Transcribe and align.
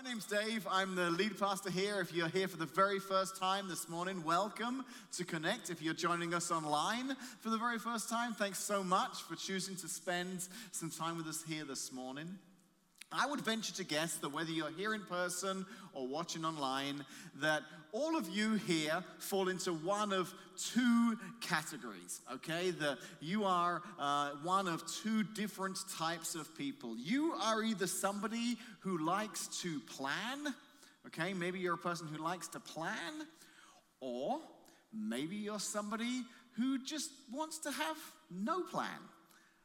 My 0.00 0.08
name's 0.08 0.26
Dave. 0.26 0.64
I'm 0.70 0.94
the 0.94 1.10
lead 1.10 1.40
pastor 1.40 1.70
here. 1.70 2.00
If 2.00 2.14
you're 2.14 2.28
here 2.28 2.46
for 2.46 2.56
the 2.56 2.66
very 2.66 3.00
first 3.00 3.36
time 3.36 3.66
this 3.66 3.88
morning, 3.88 4.22
welcome 4.22 4.84
to 5.16 5.24
Connect. 5.24 5.70
If 5.70 5.82
you're 5.82 5.92
joining 5.92 6.34
us 6.34 6.52
online 6.52 7.16
for 7.40 7.50
the 7.50 7.58
very 7.58 7.80
first 7.80 8.08
time, 8.08 8.32
thanks 8.32 8.60
so 8.60 8.84
much 8.84 9.22
for 9.22 9.34
choosing 9.34 9.74
to 9.74 9.88
spend 9.88 10.46
some 10.70 10.88
time 10.88 11.16
with 11.16 11.26
us 11.26 11.42
here 11.42 11.64
this 11.64 11.90
morning. 11.90 12.28
I 13.10 13.26
would 13.26 13.40
venture 13.40 13.74
to 13.74 13.82
guess 13.82 14.14
that 14.18 14.28
whether 14.28 14.52
you're 14.52 14.70
here 14.70 14.94
in 14.94 15.00
person 15.00 15.66
or 15.94 16.06
watching 16.06 16.44
online, 16.44 17.04
that 17.40 17.64
all 17.92 18.16
of 18.16 18.28
you 18.28 18.54
here 18.54 19.02
fall 19.18 19.48
into 19.48 19.72
one 19.72 20.12
of 20.12 20.32
two 20.56 21.16
categories, 21.40 22.20
okay? 22.32 22.70
That 22.70 22.98
you 23.20 23.44
are 23.44 23.82
uh, 23.98 24.30
one 24.42 24.68
of 24.68 24.84
two 24.86 25.22
different 25.22 25.78
types 25.96 26.34
of 26.34 26.56
people. 26.56 26.96
You 26.96 27.34
are 27.40 27.62
either 27.62 27.86
somebody 27.86 28.58
who 28.80 29.04
likes 29.04 29.48
to 29.62 29.80
plan, 29.80 30.54
okay? 31.06 31.32
Maybe 31.34 31.58
you're 31.58 31.74
a 31.74 31.78
person 31.78 32.08
who 32.08 32.22
likes 32.22 32.48
to 32.48 32.60
plan, 32.60 33.26
or 34.00 34.40
maybe 34.92 35.36
you're 35.36 35.60
somebody 35.60 36.22
who 36.56 36.78
just 36.84 37.10
wants 37.32 37.58
to 37.60 37.70
have 37.70 37.96
no 38.30 38.62
plan. 38.62 38.88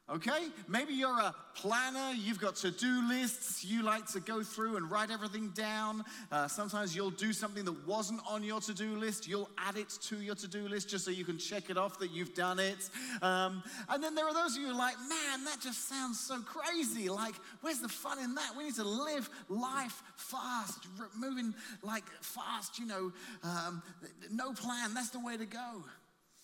Okay? 0.09 0.49
Maybe 0.67 0.93
you're 0.93 1.17
a 1.17 1.34
planner, 1.55 2.13
you've 2.13 2.39
got 2.39 2.57
to 2.57 2.71
do 2.71 3.07
lists, 3.07 3.63
you 3.63 3.84
like 3.84 4.05
to 4.07 4.20
go 4.20 4.43
through 4.43 4.76
and 4.76 4.91
write 4.91 5.09
everything 5.09 5.49
down. 5.49 6.03
Uh, 6.29 6.45
sometimes 6.48 6.93
you'll 6.93 7.09
do 7.09 7.31
something 7.31 7.63
that 7.63 7.88
wasn't 7.88 8.20
on 8.29 8.43
your 8.43 8.59
to 8.62 8.73
do 8.73 8.98
list, 8.98 9.27
you'll 9.29 9.49
add 9.57 9.77
it 9.77 9.89
to 10.02 10.17
your 10.17 10.35
to 10.35 10.48
do 10.48 10.67
list 10.67 10.89
just 10.89 11.05
so 11.05 11.12
you 11.12 11.23
can 11.23 11.38
check 11.38 11.70
it 11.70 11.77
off 11.77 11.99
that 11.99 12.12
you've 12.12 12.34
done 12.34 12.59
it. 12.59 12.89
Um, 13.21 13.63
and 13.88 14.03
then 14.03 14.13
there 14.13 14.27
are 14.27 14.34
those 14.34 14.55
of 14.55 14.62
you 14.62 14.67
who 14.67 14.73
are 14.73 14.77
like, 14.77 14.99
man, 15.07 15.45
that 15.45 15.62
just 15.62 15.88
sounds 15.88 16.20
so 16.20 16.41
crazy. 16.41 17.07
Like, 17.07 17.35
where's 17.62 17.79
the 17.79 17.88
fun 17.88 18.20
in 18.20 18.35
that? 18.35 18.51
We 18.57 18.65
need 18.65 18.76
to 18.76 18.84
live 18.84 19.29
life 19.48 20.04
fast, 20.17 20.85
moving 21.17 21.54
like 21.81 22.04
fast, 22.20 22.77
you 22.77 22.88
know, 22.88 23.13
um, 23.43 23.81
no 24.29 24.51
plan, 24.51 24.93
that's 24.93 25.12
the 25.12 25.20
way 25.21 25.37
to 25.37 25.46
go. 25.46 25.84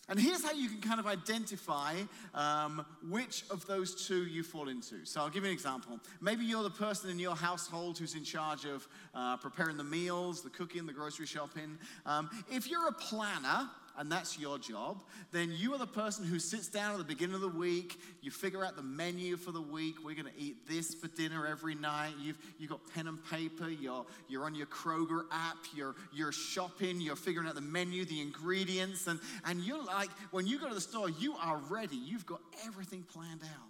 And 0.10 0.20
here's 0.20 0.44
how 0.44 0.54
you 0.54 0.68
can 0.68 0.82
kind 0.82 1.00
of 1.00 1.06
identify 1.06 1.94
um, 2.34 2.84
which 3.08 3.44
of 3.52 3.66
those 3.68 4.08
two 4.08 4.26
you 4.26 4.42
fall 4.42 4.68
into. 4.68 5.06
So 5.06 5.22
I'll 5.22 5.30
give 5.30 5.44
you 5.44 5.50
an 5.50 5.54
example. 5.54 6.00
Maybe 6.20 6.46
you're 6.46 6.64
the 6.64 6.72
person 6.72 7.12
in 7.12 7.20
your 7.20 7.36
household 7.36 8.00
who's 8.00 8.16
in 8.16 8.24
charge 8.24 8.66
of 8.66 8.88
uh, 9.14 9.38
preparing 9.38 9.78
the 9.78 9.84
meals, 9.84 10.42
the 10.42 10.50
cooking, 10.50 10.88
the 10.88 10.94
grocery 10.94 11.28
shopping. 11.28 11.78
Um, 12.08 12.32
if 12.52 12.68
you're 12.68 12.88
a 12.88 12.94
planner, 12.94 13.70
and 14.00 14.10
that's 14.10 14.40
your 14.40 14.58
job, 14.58 15.02
then 15.34 15.52
you 15.54 15.74
are 15.74 15.78
the 15.78 15.86
person 15.86 16.24
who 16.24 16.40
sits 16.40 16.70
down 16.70 16.94
at 16.94 16.98
the 16.98 17.04
beginning 17.04 17.36
of 17.36 17.42
the 17.42 17.50
week, 17.50 18.00
you 18.22 18.32
figure 18.32 18.64
out 18.64 18.78
the 18.78 18.82
menu 18.82 19.36
for 19.36 19.52
the 19.52 19.62
week. 19.62 19.98
We're 20.04 20.16
going 20.16 20.34
to 20.34 20.42
eat 20.42 20.66
this 20.70 20.96
for 20.96 21.10
dinner 21.10 21.46
every 21.46 21.76
night. 21.76 22.14
You've, 22.18 22.38
you've 22.58 22.70
got 22.70 22.80
pen 22.96 23.08
and 23.08 23.20
paper, 23.30 23.70
you're, 23.70 24.06
you're 24.30 24.46
on 24.46 24.56
your 24.56 24.68
Kroger 24.68 25.24
app, 25.34 25.58
you're, 25.76 25.96
you're 26.14 26.32
shopping, 26.32 27.02
you're 27.02 27.18
figuring 27.18 27.46
out 27.48 27.56
the 27.56 27.62
menu, 27.62 28.06
the 28.06 28.22
ingredients, 28.22 29.08
and, 29.08 29.20
and 29.46 29.60
you're 29.60 29.84
like, 29.84 30.10
when 30.32 30.48
you 30.48 30.60
go 30.60 30.70
to 30.70 30.76
the 30.76 30.82
store, 30.82 31.10
you 31.10 31.36
are 31.36 31.58
ready. 31.70 31.98
You've 31.98 32.26
got 32.26 32.40
everything 32.66 33.04
planned 33.04 33.42
out. 33.44 33.68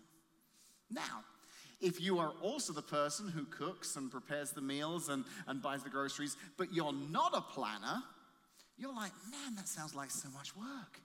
Now, 0.92 1.24
if 1.82 2.00
you 2.00 2.20
are 2.20 2.34
also 2.44 2.72
the 2.72 2.84
person 2.84 3.30
who 3.30 3.46
cooks 3.46 3.96
and 3.96 4.12
prepares 4.12 4.52
the 4.52 4.62
meals 4.62 5.10
and, 5.10 5.26
and 5.48 5.60
buys 5.60 5.82
the 5.82 5.90
groceries, 5.90 6.38
but 6.56 6.72
you're 6.72 6.94
not 6.94 7.36
a 7.36 7.42
planner, 7.42 8.04
you're 8.80 8.94
like, 8.94 9.12
man, 9.30 9.56
that 9.56 9.68
sounds 9.68 9.94
like 9.96 10.12
so 10.12 10.30
much 10.30 10.56
work. 10.56 11.00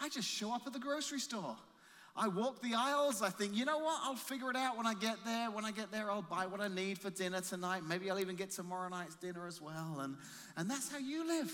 I 0.00 0.08
just 0.08 0.28
show 0.28 0.54
up 0.54 0.62
at 0.66 0.72
the 0.72 0.78
grocery 0.78 1.20
store. 1.20 1.56
I 2.16 2.28
walk 2.28 2.60
the 2.62 2.74
aisles. 2.74 3.22
I 3.22 3.30
think, 3.30 3.54
you 3.54 3.64
know 3.64 3.78
what? 3.78 4.00
I'll 4.02 4.16
figure 4.16 4.50
it 4.50 4.56
out 4.56 4.76
when 4.76 4.86
I 4.86 4.94
get 4.94 5.16
there. 5.24 5.50
When 5.50 5.64
I 5.64 5.70
get 5.70 5.92
there, 5.92 6.10
I'll 6.10 6.22
buy 6.22 6.46
what 6.46 6.60
I 6.60 6.68
need 6.68 6.98
for 6.98 7.10
dinner 7.10 7.40
tonight. 7.40 7.82
Maybe 7.86 8.10
I'll 8.10 8.18
even 8.18 8.34
get 8.34 8.50
tomorrow 8.50 8.88
night's 8.88 9.14
dinner 9.16 9.46
as 9.46 9.62
well. 9.62 9.98
And, 10.00 10.16
and 10.56 10.68
that's 10.68 10.90
how 10.90 10.98
you 10.98 11.26
live. 11.26 11.52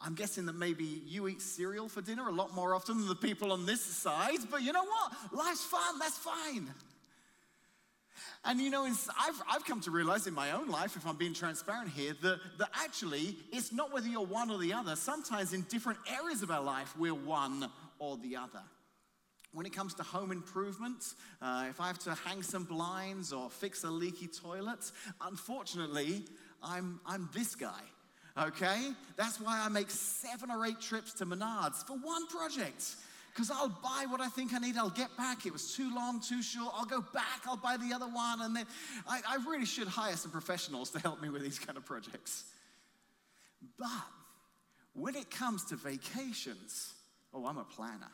I'm 0.00 0.14
guessing 0.14 0.46
that 0.46 0.56
maybe 0.56 1.02
you 1.06 1.28
eat 1.28 1.40
cereal 1.40 1.88
for 1.88 2.02
dinner 2.02 2.28
a 2.28 2.32
lot 2.32 2.52
more 2.54 2.74
often 2.74 2.98
than 2.98 3.08
the 3.08 3.14
people 3.14 3.52
on 3.52 3.64
this 3.64 3.80
side. 3.80 4.38
But 4.50 4.62
you 4.62 4.72
know 4.72 4.84
what? 4.84 5.12
Life's 5.32 5.64
fun. 5.64 5.98
That's 6.00 6.18
fine. 6.18 6.68
And 8.46 8.60
you 8.60 8.70
know, 8.70 8.84
I've, 8.84 9.42
I've 9.50 9.64
come 9.64 9.80
to 9.82 9.90
realize 9.90 10.26
in 10.26 10.34
my 10.34 10.52
own 10.52 10.68
life, 10.68 10.96
if 10.96 11.06
I'm 11.06 11.16
being 11.16 11.32
transparent 11.32 11.90
here, 11.90 12.14
that, 12.20 12.40
that 12.58 12.68
actually 12.74 13.36
it's 13.50 13.72
not 13.72 13.92
whether 13.92 14.06
you're 14.06 14.26
one 14.26 14.50
or 14.50 14.58
the 14.58 14.74
other. 14.74 14.96
Sometimes 14.96 15.54
in 15.54 15.62
different 15.62 15.98
areas 16.06 16.42
of 16.42 16.50
our 16.50 16.62
life, 16.62 16.94
we're 16.98 17.14
one 17.14 17.70
or 17.98 18.18
the 18.18 18.36
other. 18.36 18.60
When 19.52 19.64
it 19.64 19.72
comes 19.72 19.94
to 19.94 20.02
home 20.02 20.30
improvement, 20.30 21.14
uh, 21.40 21.66
if 21.70 21.80
I 21.80 21.86
have 21.86 21.98
to 22.00 22.14
hang 22.14 22.42
some 22.42 22.64
blinds 22.64 23.32
or 23.32 23.48
fix 23.48 23.84
a 23.84 23.90
leaky 23.90 24.26
toilet, 24.26 24.90
unfortunately, 25.22 26.24
I'm, 26.62 27.00
I'm 27.06 27.30
this 27.32 27.54
guy. 27.54 27.80
Okay? 28.36 28.92
That's 29.16 29.40
why 29.40 29.62
I 29.64 29.68
make 29.68 29.90
seven 29.90 30.50
or 30.50 30.66
eight 30.66 30.80
trips 30.80 31.14
to 31.14 31.26
Menards 31.26 31.86
for 31.86 31.96
one 31.96 32.26
project 32.26 32.96
because 33.34 33.50
I'll 33.50 33.68
buy 33.68 34.06
what 34.08 34.20
I 34.20 34.28
think 34.28 34.54
I 34.54 34.58
need. 34.58 34.76
I'll 34.76 34.90
get 34.90 35.16
back. 35.16 35.44
It 35.44 35.52
was 35.52 35.74
too 35.74 35.92
long, 35.92 36.20
too 36.20 36.40
short. 36.40 36.72
I'll 36.76 36.84
go 36.84 37.00
back. 37.12 37.42
I'll 37.46 37.56
buy 37.56 37.76
the 37.76 37.92
other 37.92 38.06
one. 38.06 38.42
And 38.42 38.54
then 38.54 38.66
I, 39.08 39.20
I 39.28 39.36
really 39.48 39.66
should 39.66 39.88
hire 39.88 40.14
some 40.14 40.30
professionals 40.30 40.90
to 40.90 41.00
help 41.00 41.20
me 41.20 41.28
with 41.28 41.42
these 41.42 41.58
kind 41.58 41.76
of 41.76 41.84
projects. 41.84 42.44
But 43.76 43.88
when 44.92 45.16
it 45.16 45.30
comes 45.32 45.64
to 45.66 45.76
vacations, 45.76 46.92
oh, 47.32 47.44
I'm 47.46 47.58
a 47.58 47.64
planner. 47.64 48.12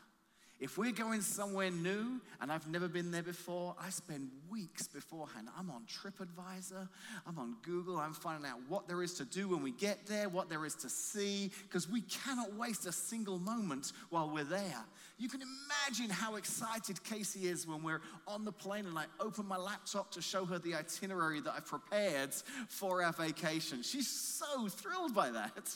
If 0.60 0.76
we're 0.76 0.92
going 0.92 1.22
somewhere 1.22 1.70
new 1.70 2.20
and 2.40 2.52
I've 2.52 2.68
never 2.68 2.86
been 2.86 3.10
there 3.10 3.22
before, 3.22 3.74
I 3.80 3.88
spend 3.88 4.28
weeks 4.50 4.86
beforehand. 4.86 5.48
I'm 5.58 5.70
on 5.70 5.84
TripAdvisor, 5.86 6.86
I'm 7.26 7.38
on 7.38 7.56
Google, 7.62 7.96
I'm 7.96 8.12
finding 8.12 8.48
out 8.48 8.58
what 8.68 8.86
there 8.86 9.02
is 9.02 9.14
to 9.14 9.24
do 9.24 9.48
when 9.48 9.62
we 9.62 9.70
get 9.70 10.06
there, 10.06 10.28
what 10.28 10.50
there 10.50 10.66
is 10.66 10.74
to 10.76 10.90
see, 10.90 11.50
because 11.62 11.88
we 11.88 12.02
cannot 12.02 12.54
waste 12.56 12.84
a 12.84 12.92
single 12.92 13.38
moment 13.38 13.92
while 14.10 14.28
we're 14.28 14.44
there. 14.44 14.84
You 15.18 15.30
can 15.30 15.40
imagine 15.40 16.10
how 16.10 16.36
excited 16.36 17.02
Casey 17.04 17.48
is 17.48 17.66
when 17.66 17.82
we're 17.82 18.02
on 18.28 18.44
the 18.44 18.52
plane 18.52 18.84
and 18.84 18.98
I 18.98 19.06
open 19.18 19.46
my 19.46 19.56
laptop 19.56 20.10
to 20.12 20.20
show 20.20 20.44
her 20.44 20.58
the 20.58 20.74
itinerary 20.74 21.40
that 21.40 21.54
I've 21.56 21.66
prepared 21.66 22.34
for 22.68 23.02
our 23.02 23.12
vacation. 23.12 23.82
She's 23.82 24.08
so 24.08 24.68
thrilled 24.68 25.14
by 25.14 25.30
that. 25.30 25.74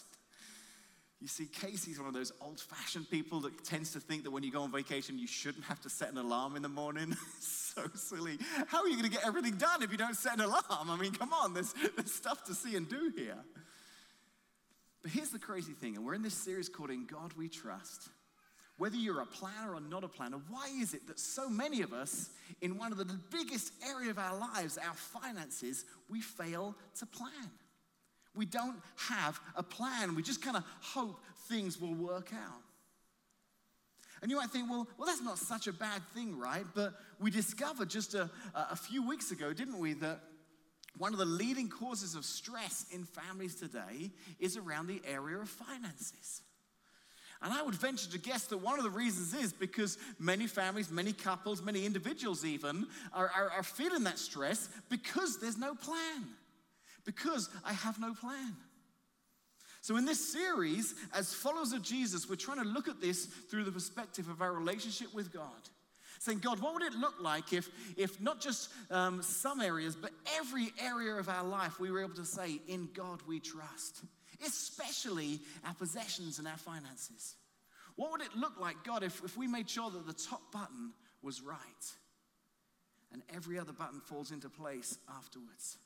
You 1.24 1.28
see, 1.28 1.46
Casey's 1.46 1.98
one 1.98 2.06
of 2.06 2.12
those 2.12 2.32
old 2.42 2.60
fashioned 2.60 3.08
people 3.08 3.40
that 3.40 3.64
tends 3.64 3.92
to 3.92 3.98
think 3.98 4.24
that 4.24 4.30
when 4.30 4.42
you 4.42 4.52
go 4.52 4.60
on 4.60 4.70
vacation, 4.70 5.18
you 5.18 5.26
shouldn't 5.26 5.64
have 5.64 5.80
to 5.80 5.88
set 5.88 6.12
an 6.12 6.18
alarm 6.18 6.54
in 6.54 6.60
the 6.60 6.68
morning. 6.68 7.16
so 7.40 7.80
silly. 7.94 8.36
How 8.66 8.82
are 8.82 8.88
you 8.88 8.98
going 8.98 9.10
to 9.10 9.10
get 9.10 9.26
everything 9.26 9.54
done 9.54 9.82
if 9.82 9.90
you 9.90 9.96
don't 9.96 10.18
set 10.18 10.34
an 10.34 10.42
alarm? 10.42 10.90
I 10.90 10.98
mean, 10.98 11.12
come 11.12 11.32
on, 11.32 11.54
there's, 11.54 11.74
there's 11.96 12.12
stuff 12.12 12.44
to 12.44 12.54
see 12.54 12.76
and 12.76 12.86
do 12.86 13.10
here. 13.16 13.38
But 15.00 15.12
here's 15.12 15.30
the 15.30 15.38
crazy 15.38 15.72
thing, 15.72 15.96
and 15.96 16.04
we're 16.04 16.12
in 16.12 16.20
this 16.20 16.34
series 16.34 16.68
called 16.68 16.90
In 16.90 17.06
God 17.06 17.32
We 17.38 17.48
Trust. 17.48 18.10
Whether 18.76 18.96
you're 18.96 19.22
a 19.22 19.26
planner 19.26 19.76
or 19.76 19.80
not 19.80 20.04
a 20.04 20.08
planner, 20.08 20.42
why 20.50 20.68
is 20.78 20.92
it 20.92 21.06
that 21.06 21.18
so 21.18 21.48
many 21.48 21.80
of 21.80 21.94
us, 21.94 22.28
in 22.60 22.76
one 22.76 22.92
of 22.92 22.98
the 22.98 23.06
biggest 23.30 23.72
area 23.88 24.10
of 24.10 24.18
our 24.18 24.38
lives, 24.38 24.76
our 24.76 24.92
finances, 24.92 25.86
we 26.10 26.20
fail 26.20 26.76
to 26.98 27.06
plan? 27.06 27.50
We 28.34 28.46
don't 28.46 28.76
have 28.96 29.40
a 29.56 29.62
plan. 29.62 30.14
We 30.14 30.22
just 30.22 30.42
kind 30.42 30.56
of 30.56 30.64
hope 30.80 31.20
things 31.48 31.80
will 31.80 31.94
work 31.94 32.30
out. 32.32 32.62
And 34.22 34.30
you 34.30 34.38
might 34.38 34.50
think, 34.50 34.70
well, 34.70 34.88
well, 34.96 35.06
that's 35.06 35.20
not 35.20 35.38
such 35.38 35.66
a 35.66 35.72
bad 35.72 36.02
thing, 36.14 36.38
right? 36.38 36.64
But 36.74 36.94
we 37.20 37.30
discovered 37.30 37.90
just 37.90 38.14
a, 38.14 38.30
a 38.54 38.74
few 38.74 39.06
weeks 39.06 39.30
ago, 39.30 39.52
didn't 39.52 39.78
we, 39.78 39.92
that 39.94 40.20
one 40.96 41.12
of 41.12 41.18
the 41.18 41.26
leading 41.26 41.68
causes 41.68 42.14
of 42.14 42.24
stress 42.24 42.86
in 42.90 43.04
families 43.04 43.54
today 43.54 44.10
is 44.38 44.56
around 44.56 44.86
the 44.86 45.02
area 45.06 45.38
of 45.38 45.48
finances. 45.48 46.42
And 47.42 47.52
I 47.52 47.62
would 47.62 47.74
venture 47.74 48.10
to 48.12 48.18
guess 48.18 48.44
that 48.46 48.58
one 48.58 48.78
of 48.78 48.84
the 48.84 48.90
reasons 48.90 49.34
is 49.34 49.52
because 49.52 49.98
many 50.18 50.46
families, 50.46 50.90
many 50.90 51.12
couples, 51.12 51.60
many 51.60 51.84
individuals 51.84 52.44
even 52.44 52.86
are, 53.12 53.30
are, 53.36 53.50
are 53.50 53.62
feeling 53.62 54.04
that 54.04 54.18
stress 54.18 54.70
because 54.88 55.38
there's 55.38 55.58
no 55.58 55.74
plan 55.74 56.24
because 57.04 57.48
I 57.64 57.72
have 57.72 58.00
no 58.00 58.14
plan. 58.14 58.56
So, 59.84 59.96
in 59.96 60.06
this 60.06 60.32
series, 60.32 60.94
as 61.12 61.34
followers 61.34 61.72
of 61.72 61.82
Jesus, 61.82 62.26
we're 62.26 62.36
trying 62.36 62.62
to 62.62 62.64
look 62.64 62.88
at 62.88 63.02
this 63.02 63.26
through 63.26 63.64
the 63.64 63.72
perspective 63.72 64.30
of 64.30 64.40
our 64.40 64.52
relationship 64.52 65.12
with 65.12 65.30
God. 65.30 65.50
Saying, 66.20 66.38
God, 66.38 66.58
what 66.60 66.72
would 66.72 66.82
it 66.84 66.94
look 66.94 67.16
like 67.20 67.52
if, 67.52 67.68
if 67.98 68.18
not 68.18 68.40
just 68.40 68.70
um, 68.90 69.22
some 69.22 69.60
areas, 69.60 69.94
but 69.94 70.10
every 70.38 70.72
area 70.82 71.14
of 71.16 71.28
our 71.28 71.44
life 71.44 71.78
we 71.78 71.90
were 71.90 72.00
able 72.00 72.14
to 72.14 72.24
say, 72.24 72.60
In 72.66 72.88
God 72.94 73.20
we 73.26 73.40
trust, 73.40 74.02
especially 74.46 75.40
our 75.66 75.74
possessions 75.74 76.38
and 76.38 76.48
our 76.48 76.56
finances? 76.56 77.34
What 77.96 78.10
would 78.10 78.22
it 78.22 78.34
look 78.34 78.58
like, 78.58 78.84
God, 78.84 79.02
if, 79.02 79.22
if 79.22 79.36
we 79.36 79.46
made 79.46 79.68
sure 79.68 79.90
that 79.90 80.06
the 80.06 80.14
top 80.14 80.50
button 80.50 80.92
was 81.22 81.42
right 81.42 81.58
and 83.12 83.22
every 83.34 83.58
other 83.58 83.72
button 83.72 84.00
falls 84.00 84.30
into 84.30 84.48
place 84.48 84.98
afterwards? 85.14 85.76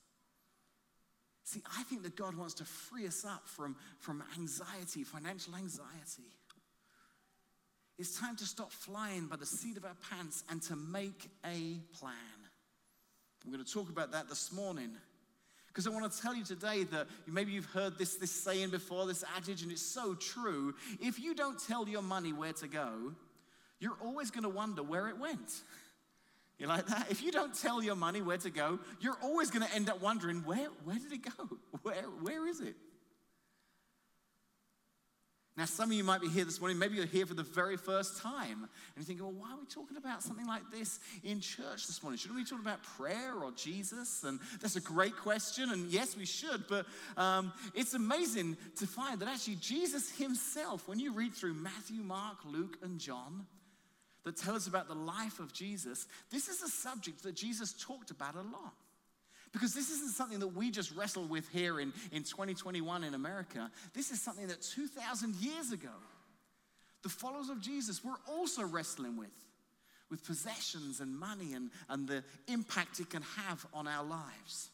See, 1.49 1.63
I 1.79 1.83
think 1.85 2.03
that 2.03 2.15
God 2.15 2.37
wants 2.37 2.53
to 2.55 2.65
free 2.67 3.07
us 3.07 3.25
up 3.25 3.47
from, 3.47 3.75
from 4.01 4.23
anxiety, 4.39 5.03
financial 5.03 5.55
anxiety. 5.55 6.29
It's 7.99 8.21
time 8.21 8.37
to 8.37 8.45
stop 8.45 8.71
flying 8.71 9.29
by 9.29 9.37
the 9.37 9.47
seat 9.47 9.79
of 9.79 9.87
our 9.87 9.97
pants 10.11 10.45
and 10.51 10.61
to 10.65 10.77
make 10.77 11.31
a 11.47 11.79
plan. 11.99 12.13
We're 13.47 13.53
going 13.55 13.65
to 13.65 13.73
talk 13.73 13.89
about 13.89 14.13
that 14.13 14.29
this 14.29 14.53
morning. 14.53 14.91
Because 15.69 15.87
I 15.87 15.91
want 15.91 16.13
to 16.13 16.21
tell 16.21 16.35
you 16.35 16.45
today 16.45 16.85
that 16.85 17.07
maybe 17.27 17.53
you've 17.53 17.65
heard 17.65 17.97
this, 17.97 18.17
this 18.17 18.31
saying 18.31 18.69
before, 18.69 19.07
this 19.07 19.25
adage, 19.35 19.63
and 19.63 19.73
it's 19.73 19.81
so 19.81 20.13
true. 20.17 20.75
If 21.01 21.19
you 21.19 21.35
don't 21.35 21.59
tell 21.67 21.89
your 21.89 22.03
money 22.03 22.35
where 22.35 22.53
to 22.53 22.69
go, 22.69 23.15
you're 23.81 23.97
always 24.05 24.31
going 24.31 24.45
to 24.45 24.51
wonder 24.51 24.83
where 24.83 25.09
it 25.09 25.17
went. 25.19 25.39
You 26.59 26.67
like 26.67 26.87
that? 26.87 27.07
If 27.11 27.23
you 27.23 27.31
don't 27.31 27.55
tell 27.55 27.83
your 27.83 27.95
money 27.95 28.21
where 28.21 28.39
to 28.39 28.51
go, 28.51 28.81
you're 29.01 29.19
always 29.23 29.51
going 29.51 29.67
to 29.67 29.73
end 29.75 29.89
up 29.89 30.03
wondering 30.03 30.45
where, 30.45 30.69
where 30.85 30.99
did 30.99 31.13
it 31.13 31.23
go? 31.23 31.49
Where, 31.83 32.03
where 32.21 32.47
is 32.47 32.61
it? 32.61 32.75
Now, 35.57 35.65
some 35.65 35.91
of 35.91 35.97
you 35.97 36.05
might 36.05 36.21
be 36.21 36.29
here 36.29 36.45
this 36.45 36.61
morning, 36.61 36.79
maybe 36.79 36.95
you're 36.95 37.05
here 37.05 37.27
for 37.27 37.35
the 37.35 37.43
very 37.43 37.77
first 37.77 38.23
time, 38.23 38.63
and 38.63 38.69
you're 38.97 39.05
thinking, 39.05 39.25
well, 39.25 39.35
why 39.35 39.51
are 39.51 39.59
we 39.59 39.67
talking 39.67 39.97
about 39.97 40.23
something 40.23 40.47
like 40.47 40.63
this 40.71 41.01
in 41.25 41.41
church 41.41 41.89
this 41.89 42.01
morning? 42.01 42.17
Shouldn't 42.17 42.39
we 42.39 42.45
talk 42.45 42.61
about 42.61 42.83
prayer 42.85 43.35
or 43.35 43.51
Jesus? 43.51 44.23
And 44.23 44.39
that's 44.61 44.77
a 44.77 44.81
great 44.81 45.17
question, 45.17 45.71
and 45.71 45.91
yes, 45.91 46.17
we 46.17 46.27
should, 46.27 46.69
but 46.69 46.87
um, 47.17 47.53
it's 47.75 47.95
amazing 47.95 48.57
to 48.77 48.87
find 48.87 49.19
that 49.19 49.29
actually 49.29 49.57
Jesus 49.57 50.17
himself, 50.17 50.87
when 50.87 51.01
you 51.01 51.13
read 51.13 51.35
through 51.35 51.55
Matthew, 51.55 52.03
Mark, 52.03 52.37
Luke, 52.45 52.79
and 52.83 53.01
John, 53.01 53.45
that 54.29 54.37
tell 54.37 54.55
us 54.55 54.67
about 54.67 54.89
the 54.89 54.95
life 54.95 55.41
of 55.41 55.55
Jesus, 55.55 56.07
this 56.31 56.49
is 56.49 56.63
a 56.63 56.69
subject 56.69 57.23
that 57.23 57.35
Jesus 57.35 57.73
talked 57.73 58.11
about 58.11 58.35
a 58.35 58.43
lot. 58.43 58.75
Because 59.53 59.73
this 59.73 59.89
isn't 59.89 60.11
something 60.11 60.39
that 60.41 60.49
we 60.49 60.71
just 60.71 60.95
wrestle 60.95 61.25
with 61.25 61.49
here 61.49 61.81
in, 61.81 61.95
in 62.13 62.25
2021 62.25 63.05
in 63.05 63.15
America. 63.15 63.71
This 63.95 64.11
is 64.11 64.21
something 64.21 64.47
that 64.49 64.61
2,000 64.61 65.35
years 65.37 65.73
ago, 65.73 65.89
the 67.03 67.09
followers 67.09 67.49
of 67.49 67.63
Jesus 67.63 68.05
were 68.05 68.17
also 68.29 68.67
wrestling 68.67 69.17
with, 69.17 69.33
with 70.11 70.23
possessions 70.27 71.01
and 71.01 71.19
money 71.19 71.55
and, 71.55 71.71
and 71.89 72.07
the 72.07 72.23
impact 72.49 73.01
it 73.01 73.09
can 73.09 73.23
have 73.23 73.65
on 73.73 73.89
our 73.89 74.05
lives. 74.05 74.69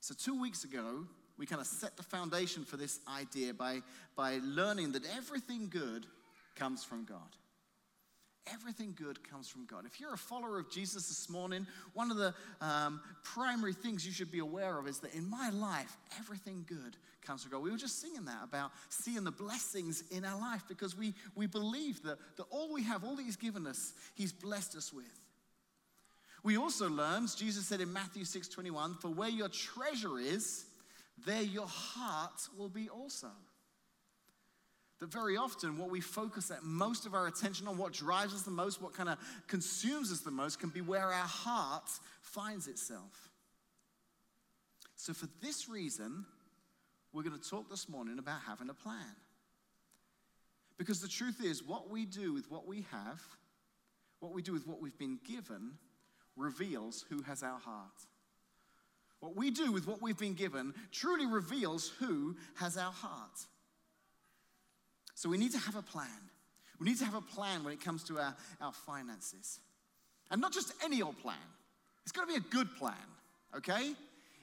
So, 0.00 0.14
two 0.16 0.40
weeks 0.40 0.62
ago, 0.62 1.04
we 1.36 1.46
kind 1.46 1.60
of 1.60 1.66
set 1.66 1.96
the 1.96 2.04
foundation 2.04 2.64
for 2.64 2.76
this 2.76 3.00
idea 3.12 3.54
by, 3.54 3.82
by 4.14 4.38
learning 4.44 4.92
that 4.92 5.02
everything 5.16 5.68
good 5.68 6.06
comes 6.58 6.84
from 6.84 7.04
God. 7.04 7.36
Everything 8.52 8.94
good 8.96 9.28
comes 9.28 9.48
from 9.48 9.66
God. 9.66 9.84
If 9.84 10.00
you're 10.00 10.14
a 10.14 10.18
follower 10.18 10.58
of 10.58 10.70
Jesus 10.70 11.08
this 11.08 11.28
morning, 11.28 11.66
one 11.92 12.10
of 12.10 12.16
the 12.16 12.34
um, 12.62 13.00
primary 13.22 13.74
things 13.74 14.06
you 14.06 14.12
should 14.12 14.32
be 14.32 14.38
aware 14.38 14.78
of 14.78 14.88
is 14.88 15.00
that 15.00 15.14
in 15.14 15.28
my 15.28 15.50
life, 15.50 15.96
everything 16.18 16.64
good 16.66 16.96
comes 17.20 17.42
from 17.42 17.52
God. 17.52 17.62
We 17.62 17.70
were 17.70 17.76
just 17.76 18.00
singing 18.00 18.24
that 18.24 18.42
about 18.42 18.70
seeing 18.88 19.24
the 19.24 19.30
blessings 19.30 20.02
in 20.10 20.24
our 20.24 20.40
life 20.40 20.62
because 20.66 20.96
we, 20.96 21.14
we 21.34 21.46
believe 21.46 22.02
that, 22.04 22.18
that 22.36 22.44
all 22.50 22.72
we 22.72 22.82
have, 22.84 23.04
all 23.04 23.16
that 23.16 23.22
He's 23.22 23.36
given 23.36 23.66
us, 23.66 23.92
He's 24.14 24.32
blessed 24.32 24.76
us 24.76 24.92
with. 24.92 25.04
We 26.42 26.56
also 26.56 26.88
learned, 26.88 27.28
Jesus 27.36 27.66
said 27.66 27.80
in 27.80 27.92
Matthew 27.92 28.24
6 28.24 28.48
21, 28.48 28.96
for 29.00 29.08
where 29.08 29.28
your 29.28 29.48
treasure 29.48 30.18
is, 30.18 30.64
there 31.26 31.42
your 31.42 31.66
heart 31.66 32.40
will 32.56 32.68
be 32.70 32.88
also. 32.88 33.28
That 35.00 35.12
very 35.12 35.36
often, 35.36 35.78
what 35.78 35.90
we 35.90 36.00
focus 36.00 36.50
at 36.50 36.64
most 36.64 37.06
of 37.06 37.14
our 37.14 37.28
attention 37.28 37.68
on, 37.68 37.78
what 37.78 37.92
drives 37.92 38.34
us 38.34 38.42
the 38.42 38.50
most, 38.50 38.82
what 38.82 38.94
kind 38.94 39.08
of 39.08 39.18
consumes 39.46 40.10
us 40.10 40.20
the 40.20 40.30
most, 40.30 40.58
can 40.58 40.70
be 40.70 40.80
where 40.80 41.06
our 41.06 41.12
heart 41.12 41.88
finds 42.20 42.66
itself. 42.66 43.30
So, 44.96 45.12
for 45.12 45.28
this 45.40 45.68
reason, 45.68 46.24
we're 47.12 47.22
going 47.22 47.38
to 47.38 47.48
talk 47.48 47.70
this 47.70 47.88
morning 47.88 48.18
about 48.18 48.40
having 48.46 48.70
a 48.70 48.74
plan. 48.74 49.14
Because 50.78 51.00
the 51.00 51.08
truth 51.08 51.44
is, 51.44 51.62
what 51.62 51.90
we 51.90 52.04
do 52.04 52.32
with 52.32 52.50
what 52.50 52.66
we 52.66 52.84
have, 52.90 53.22
what 54.18 54.32
we 54.32 54.42
do 54.42 54.52
with 54.52 54.66
what 54.66 54.80
we've 54.80 54.98
been 54.98 55.18
given, 55.26 55.72
reveals 56.36 57.04
who 57.08 57.22
has 57.22 57.42
our 57.42 57.58
heart. 57.58 58.06
What 59.20 59.36
we 59.36 59.50
do 59.50 59.72
with 59.72 59.86
what 59.86 60.00
we've 60.00 60.18
been 60.18 60.34
given 60.34 60.74
truly 60.92 61.26
reveals 61.26 61.92
who 61.98 62.36
has 62.54 62.76
our 62.76 62.92
heart. 62.92 63.46
So 65.18 65.28
we 65.28 65.36
need 65.36 65.50
to 65.50 65.58
have 65.58 65.74
a 65.74 65.82
plan. 65.82 66.06
We 66.78 66.86
need 66.86 66.98
to 66.98 67.04
have 67.04 67.16
a 67.16 67.20
plan 67.20 67.64
when 67.64 67.72
it 67.72 67.80
comes 67.80 68.04
to 68.04 68.20
our, 68.20 68.36
our 68.60 68.72
finances. 68.72 69.58
And 70.30 70.40
not 70.40 70.52
just 70.52 70.72
any 70.84 71.02
old 71.02 71.18
plan, 71.18 71.34
it's 72.04 72.12
got 72.12 72.20
to 72.20 72.28
be 72.28 72.36
a 72.36 72.50
good 72.54 72.68
plan, 72.76 72.94
okay? 73.56 73.94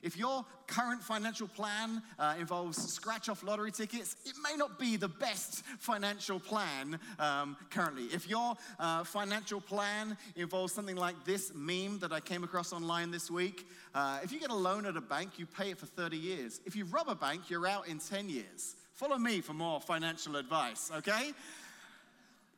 If 0.04 0.18
your 0.18 0.45
current 0.68 1.01
financial 1.01 1.48
plan 1.48 2.01
uh, 2.19 2.36
involves 2.38 2.92
scratch 2.92 3.30
off 3.30 3.42
lottery 3.42 3.72
tickets, 3.72 4.18
it 4.25 4.33
may 4.44 4.57
not 4.57 4.77
be 4.77 4.98
the 4.98 5.07
best 5.07 5.63
financial 5.80 6.42
plan 6.42 7.00
um, 7.19 7.56
currently. 7.69 8.07
If 8.13 8.27
your 8.27 8.57
uh, 8.77 9.06
financial 9.06 9.62
plan 9.62 10.18
involves 10.36 10.74
something 10.74 10.98
like 10.98 11.16
this 11.24 11.54
meme 11.56 12.00
that 12.00 12.12
I 12.12 12.19
came 12.19 12.44
across 12.44 12.74
online 12.74 13.12
this 13.12 13.31
week, 13.31 13.66
uh, 13.94 14.19
if 14.24 14.33
you 14.33 14.42
get 14.42 14.50
a 14.50 14.56
loan 14.56 14.86
at 14.86 14.98
a 14.98 15.01
bank, 15.01 15.39
you 15.39 15.45
pay 15.45 15.72
it 15.72 15.77
for 15.77 15.86
30 15.86 16.18
years. 16.18 16.60
If 16.66 16.75
you 16.75 16.83
rob 16.83 17.07
a 17.07 17.16
bank, 17.16 17.50
you're 17.50 17.66
out 17.66 17.88
in 17.88 18.00
10 18.00 18.27
years. 18.27 18.75
Follow 18.95 19.18
me 19.18 19.42
for 19.42 19.53
more 19.53 19.81
financial 19.81 20.38
advice, 20.38 20.89
okay? 20.95 21.33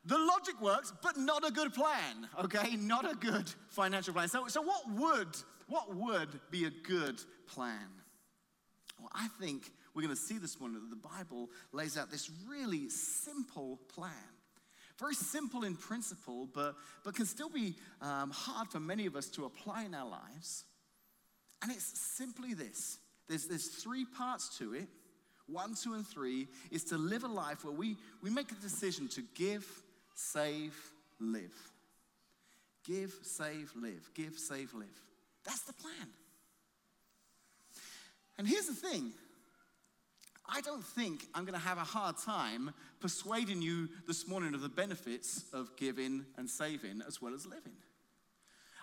The 0.05 0.17
logic 0.17 0.61
works, 0.61 0.93
but 1.01 1.17
not 1.17 1.45
a 1.45 1.51
good 1.51 1.73
plan, 1.73 2.29
okay? 2.43 2.75
Not 2.75 3.11
a 3.11 3.15
good 3.15 3.51
financial 3.69 4.13
plan. 4.13 4.29
So, 4.29 4.47
so 4.47 4.61
what 4.61 4.89
would 4.91 5.35
what 5.67 5.93
would 5.95 6.39
be 6.49 6.65
a 6.65 6.69
good 6.69 7.19
plan? 7.47 7.89
Well, 8.99 9.09
I 9.13 9.27
think 9.39 9.71
we're 9.93 10.03
going 10.03 10.15
to 10.15 10.21
see 10.21 10.37
this 10.37 10.59
morning 10.59 10.79
that 10.79 10.89
the 10.89 11.09
Bible 11.09 11.49
lays 11.73 11.97
out 11.97 12.09
this 12.09 12.31
really 12.47 12.87
simple 12.89 13.79
plan. 13.93 14.11
Very 14.97 15.13
simple 15.13 15.63
in 15.63 15.75
principle, 15.75 16.47
but, 16.53 16.75
but 17.03 17.15
can 17.15 17.25
still 17.25 17.49
be 17.49 17.75
um, 18.01 18.31
hard 18.31 18.69
for 18.69 18.79
many 18.79 19.05
of 19.05 19.15
us 19.15 19.27
to 19.29 19.45
apply 19.45 19.83
in 19.83 19.93
our 19.93 20.09
lives. 20.09 20.63
And 21.61 21.71
it's 21.71 21.99
simply 21.99 22.53
this 22.53 22.99
there's, 23.27 23.47
there's 23.47 23.67
three 23.67 24.05
parts 24.05 24.57
to 24.59 24.73
it 24.73 24.87
1, 25.47 25.75
2, 25.81 25.93
and 25.93 26.05
3 26.05 26.47
is 26.71 26.83
to 26.85 26.97
live 26.97 27.23
a 27.23 27.27
life 27.27 27.63
where 27.63 27.73
we, 27.73 27.95
we 28.21 28.29
make 28.29 28.51
a 28.51 28.55
decision 28.55 29.07
to 29.09 29.23
give, 29.33 29.65
save, 30.15 30.75
live. 31.19 31.55
Give, 32.85 33.13
save, 33.23 33.71
live. 33.75 34.09
Give, 34.13 34.37
save, 34.37 34.73
live. 34.73 34.87
That's 35.45 35.61
the 35.61 35.73
plan. 35.73 36.07
And 38.37 38.47
here's 38.47 38.67
the 38.67 38.73
thing 38.73 39.13
I 40.49 40.61
don't 40.61 40.83
think 40.83 41.25
I'm 41.33 41.43
going 41.43 41.59
to 41.59 41.65
have 41.65 41.77
a 41.77 41.81
hard 41.81 42.17
time 42.17 42.71
persuading 42.99 43.61
you 43.61 43.89
this 44.07 44.27
morning 44.27 44.53
of 44.53 44.61
the 44.61 44.69
benefits 44.69 45.43
of 45.53 45.75
giving 45.77 46.25
and 46.37 46.49
saving 46.49 47.01
as 47.05 47.21
well 47.21 47.33
as 47.33 47.45
living. 47.45 47.73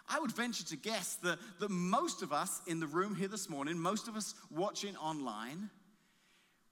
I 0.06 0.20
would 0.20 0.32
venture 0.32 0.64
to 0.64 0.76
guess 0.76 1.14
that, 1.22 1.38
that 1.60 1.70
most 1.70 2.22
of 2.22 2.32
us 2.32 2.60
in 2.66 2.80
the 2.80 2.86
room 2.86 3.14
here 3.14 3.28
this 3.28 3.48
morning, 3.48 3.78
most 3.78 4.08
of 4.08 4.16
us 4.16 4.34
watching 4.50 4.96
online, 4.96 5.70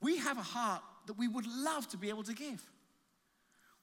we 0.02 0.18
have 0.18 0.36
a 0.36 0.42
heart 0.42 0.82
that 1.06 1.14
we 1.14 1.28
would 1.28 1.46
love 1.46 1.88
to 1.88 1.96
be 1.96 2.08
able 2.08 2.24
to 2.24 2.34
give. 2.34 2.62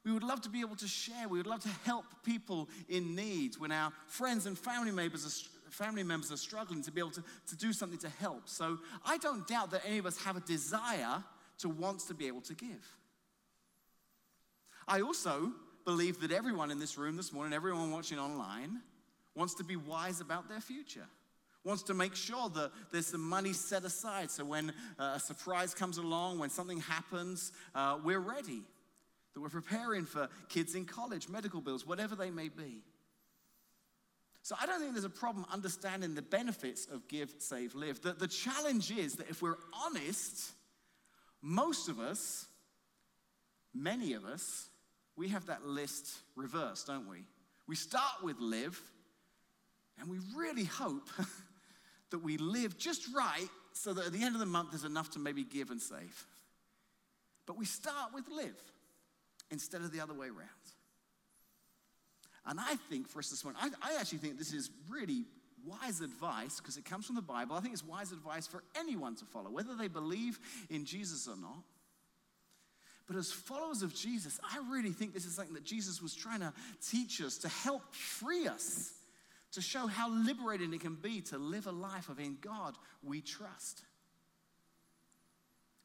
We 0.05 0.11
would 0.13 0.23
love 0.23 0.41
to 0.41 0.49
be 0.49 0.61
able 0.61 0.75
to 0.77 0.88
share. 0.88 1.27
We 1.27 1.38
would 1.38 1.47
love 1.47 1.61
to 1.63 1.69
help 1.85 2.05
people 2.23 2.69
in 2.88 3.15
need 3.15 3.55
when 3.57 3.71
our 3.71 3.91
friends 4.07 4.45
and 4.45 4.57
family 4.57 4.91
members 4.91 5.25
are, 5.25 5.71
family 5.71 6.03
members 6.03 6.31
are 6.31 6.38
struggling 6.38 6.81
to 6.83 6.91
be 6.91 7.01
able 7.01 7.11
to, 7.11 7.23
to 7.47 7.57
do 7.57 7.73
something 7.73 7.99
to 7.99 8.09
help. 8.09 8.47
So 8.47 8.79
I 9.05 9.17
don't 9.17 9.47
doubt 9.47 9.71
that 9.71 9.81
any 9.85 9.97
of 9.97 10.05
us 10.05 10.17
have 10.23 10.38
a 10.38 10.41
desire 10.41 11.23
to 11.59 11.69
want 11.69 11.99
to 12.07 12.13
be 12.13 12.27
able 12.27 12.41
to 12.41 12.53
give. 12.53 12.95
I 14.88 15.01
also 15.01 15.51
believe 15.85 16.21
that 16.21 16.31
everyone 16.31 16.71
in 16.71 16.79
this 16.79 16.97
room 16.97 17.17
this 17.17 17.33
morning, 17.33 17.53
everyone 17.53 17.91
watching 17.91 18.17
online, 18.17 18.81
wants 19.35 19.53
to 19.55 19.63
be 19.63 19.75
wise 19.75 20.21
about 20.21 20.49
their 20.49 20.61
future 20.61 21.05
wants 21.63 21.83
to 21.83 21.93
make 21.93 22.15
sure 22.15 22.49
that 22.49 22.71
there's 22.91 23.07
some 23.07 23.27
money 23.27 23.53
set 23.53 23.83
aside 23.83 24.31
so 24.31 24.45
when 24.45 24.71
uh, 24.97 25.13
a 25.15 25.19
surprise 25.19 25.73
comes 25.73 25.97
along, 25.97 26.39
when 26.39 26.49
something 26.49 26.79
happens, 26.79 27.51
uh, 27.75 27.97
we're 28.03 28.19
ready. 28.19 28.61
That 29.33 29.41
we're 29.41 29.49
preparing 29.49 30.05
for 30.05 30.27
kids 30.47 30.73
in 30.73 30.85
college, 30.85 31.29
medical 31.29 31.61
bills, 31.61 31.85
whatever 31.85 32.15
they 32.15 32.31
may 32.31 32.49
be. 32.49 32.81
So 34.41 34.55
I 34.59 34.65
don't 34.65 34.79
think 34.79 34.93
there's 34.93 35.03
a 35.03 35.09
problem 35.09 35.45
understanding 35.51 36.15
the 36.15 36.21
benefits 36.21 36.87
of 36.87 37.07
give, 37.07 37.33
save, 37.37 37.75
live. 37.75 38.01
The, 38.01 38.13
the 38.13 38.27
challenge 38.27 38.89
is 38.89 39.15
that 39.15 39.29
if 39.29 39.41
we're 39.41 39.57
honest, 39.85 40.51
most 41.41 41.89
of 41.89 41.99
us, 41.99 42.47
many 43.73 44.13
of 44.13 44.25
us, 44.25 44.69
we 45.15 45.27
have 45.29 45.47
that 45.47 45.65
list 45.65 46.07
reversed, 46.35 46.87
don't 46.87 47.07
we? 47.07 47.25
We 47.67 47.75
start 47.75 48.23
with 48.23 48.39
live, 48.39 48.79
and 49.99 50.09
we 50.09 50.17
really 50.35 50.63
hope 50.63 51.09
that 52.11 52.19
we 52.19 52.37
live 52.37 52.77
just 52.77 53.07
right 53.15 53.49
so 53.73 53.93
that 53.93 54.07
at 54.07 54.13
the 54.13 54.23
end 54.23 54.35
of 54.35 54.39
the 54.39 54.45
month 54.45 54.71
there's 54.71 54.83
enough 54.83 55.11
to 55.11 55.19
maybe 55.19 55.43
give 55.43 55.71
and 55.71 55.81
save. 55.81 56.25
But 57.45 57.57
we 57.57 57.65
start 57.65 58.13
with 58.13 58.27
live 58.29 58.59
instead 59.51 59.81
of 59.81 59.91
the 59.91 59.99
other 60.01 60.13
way 60.13 60.27
around. 60.27 60.49
And 62.45 62.59
I 62.59 62.75
think 62.89 63.07
for 63.07 63.19
us 63.19 63.29
this 63.29 63.43
morning, 63.43 63.61
I, 63.63 63.69
I 63.81 63.99
actually 63.99 64.19
think 64.19 64.37
this 64.37 64.53
is 64.53 64.69
really 64.89 65.25
wise 65.65 66.01
advice 66.01 66.59
because 66.59 66.77
it 66.77 66.85
comes 66.85 67.05
from 67.05 67.15
the 67.15 67.21
Bible. 67.21 67.55
I 67.55 67.59
think 67.59 67.73
it's 67.73 67.83
wise 67.83 68.11
advice 68.11 68.47
for 68.47 68.63
anyone 68.77 69.15
to 69.15 69.25
follow, 69.25 69.51
whether 69.51 69.75
they 69.75 69.87
believe 69.87 70.39
in 70.69 70.85
Jesus 70.85 71.27
or 71.27 71.35
not. 71.35 71.63
But 73.07 73.17
as 73.17 73.31
followers 73.31 73.81
of 73.81 73.93
Jesus, 73.93 74.39
I 74.43 74.59
really 74.71 74.91
think 74.91 75.13
this 75.13 75.25
is 75.25 75.33
something 75.33 75.55
that 75.55 75.63
Jesus 75.63 76.01
was 76.01 76.15
trying 76.15 76.41
to 76.41 76.53
teach 76.87 77.21
us 77.21 77.39
to 77.39 77.49
help 77.49 77.93
free 77.93 78.47
us 78.47 78.93
to 79.53 79.61
show 79.61 79.87
how 79.87 80.09
liberating 80.09 80.73
it 80.73 80.81
can 80.81 80.95
be 80.95 81.21
to 81.21 81.37
live 81.37 81.67
a 81.67 81.71
life 81.71 82.09
of 82.09 82.19
in 82.19 82.37
God 82.41 82.75
we 83.03 83.21
trust. 83.21 83.81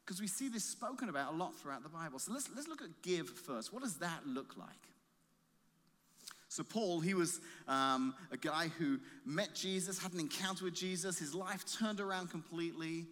Because 0.05 0.21
we 0.21 0.27
see 0.27 0.49
this 0.49 0.63
spoken 0.63 1.09
about 1.09 1.33
a 1.33 1.35
lot 1.35 1.55
throughout 1.55 1.81
the 1.81 1.89
Bible. 1.89 2.19
So 2.19 2.31
let's, 2.31 2.47
let's 2.55 2.67
look 2.67 2.81
at 2.81 2.89
give 3.01 3.27
first. 3.27 3.73
What 3.73 3.81
does 3.81 3.97
that 3.97 4.27
look 4.27 4.55
like? 4.55 4.69
So, 6.47 6.63
Paul, 6.63 7.01
he 7.01 7.13
was 7.13 7.41
um, 7.67 8.13
a 8.31 8.37
guy 8.37 8.69
who 8.77 8.99
met 9.25 9.55
Jesus, 9.55 10.01
had 10.01 10.13
an 10.13 10.19
encounter 10.19 10.63
with 10.63 10.75
Jesus. 10.75 11.17
His 11.17 11.33
life 11.33 11.65
turned 11.79 11.99
around 11.99 12.29
completely. 12.29 13.07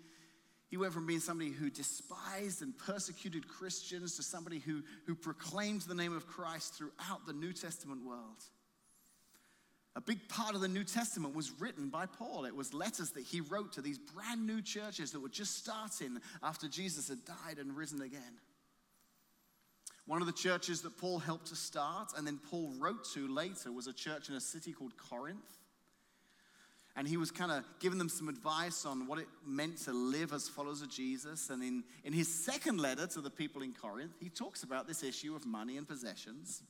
He 0.69 0.77
went 0.77 0.93
from 0.93 1.05
being 1.05 1.19
somebody 1.19 1.51
who 1.51 1.69
despised 1.69 2.61
and 2.61 2.77
persecuted 2.77 3.47
Christians 3.47 4.15
to 4.15 4.23
somebody 4.23 4.59
who, 4.59 4.81
who 5.05 5.13
proclaimed 5.13 5.81
the 5.81 5.93
name 5.93 6.15
of 6.15 6.25
Christ 6.25 6.75
throughout 6.75 7.25
the 7.27 7.33
New 7.33 7.53
Testament 7.53 8.05
world. 8.05 8.43
A 9.95 10.01
big 10.01 10.27
part 10.27 10.55
of 10.55 10.61
the 10.61 10.67
New 10.67 10.83
Testament 10.83 11.35
was 11.35 11.51
written 11.59 11.89
by 11.89 12.07
Paul. 12.07 12.45
It 12.45 12.55
was 12.55 12.73
letters 12.73 13.11
that 13.11 13.23
he 13.23 13.41
wrote 13.41 13.73
to 13.73 13.81
these 13.81 13.99
brand 13.99 14.45
new 14.45 14.61
churches 14.61 15.11
that 15.11 15.19
were 15.19 15.29
just 15.29 15.57
starting 15.57 16.17
after 16.41 16.67
Jesus 16.67 17.09
had 17.09 17.23
died 17.25 17.59
and 17.59 17.77
risen 17.77 18.01
again. 18.01 18.39
One 20.05 20.19
of 20.19 20.27
the 20.27 20.33
churches 20.33 20.81
that 20.81 20.97
Paul 20.97 21.19
helped 21.19 21.47
to 21.47 21.55
start 21.55 22.09
and 22.17 22.25
then 22.25 22.39
Paul 22.49 22.73
wrote 22.79 23.05
to 23.13 23.27
later 23.27 23.71
was 23.71 23.87
a 23.87 23.93
church 23.93 24.29
in 24.29 24.35
a 24.35 24.41
city 24.41 24.73
called 24.73 24.97
Corinth. 24.97 25.59
And 26.95 27.07
he 27.07 27.17
was 27.17 27.31
kind 27.31 27.51
of 27.51 27.63
giving 27.79 27.97
them 27.97 28.09
some 28.09 28.29
advice 28.29 28.85
on 28.85 29.07
what 29.07 29.19
it 29.19 29.27
meant 29.45 29.77
to 29.85 29.93
live 29.93 30.33
as 30.33 30.47
followers 30.49 30.81
of 30.81 30.89
Jesus. 30.89 31.49
And 31.49 31.63
in, 31.63 31.83
in 32.03 32.13
his 32.13 32.27
second 32.27 32.79
letter 32.79 33.07
to 33.07 33.21
the 33.21 33.31
people 33.31 33.61
in 33.61 33.73
Corinth, 33.73 34.13
he 34.19 34.29
talks 34.29 34.63
about 34.63 34.87
this 34.87 35.03
issue 35.03 35.35
of 35.35 35.45
money 35.45 35.77
and 35.77 35.87
possessions. 35.87 36.61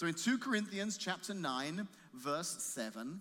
So 0.00 0.06
in 0.06 0.14
2 0.14 0.38
Corinthians 0.38 0.96
chapter 0.96 1.34
9, 1.34 1.86
verse 2.14 2.56
7, 2.62 3.20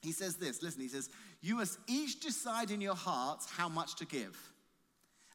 he 0.00 0.12
says 0.12 0.36
this 0.36 0.62
listen, 0.62 0.80
he 0.80 0.88
says, 0.88 1.10
You 1.42 1.56
must 1.56 1.78
each 1.86 2.20
decide 2.20 2.70
in 2.70 2.80
your 2.80 2.94
hearts 2.94 3.50
how 3.50 3.68
much 3.68 3.96
to 3.96 4.06
give. 4.06 4.34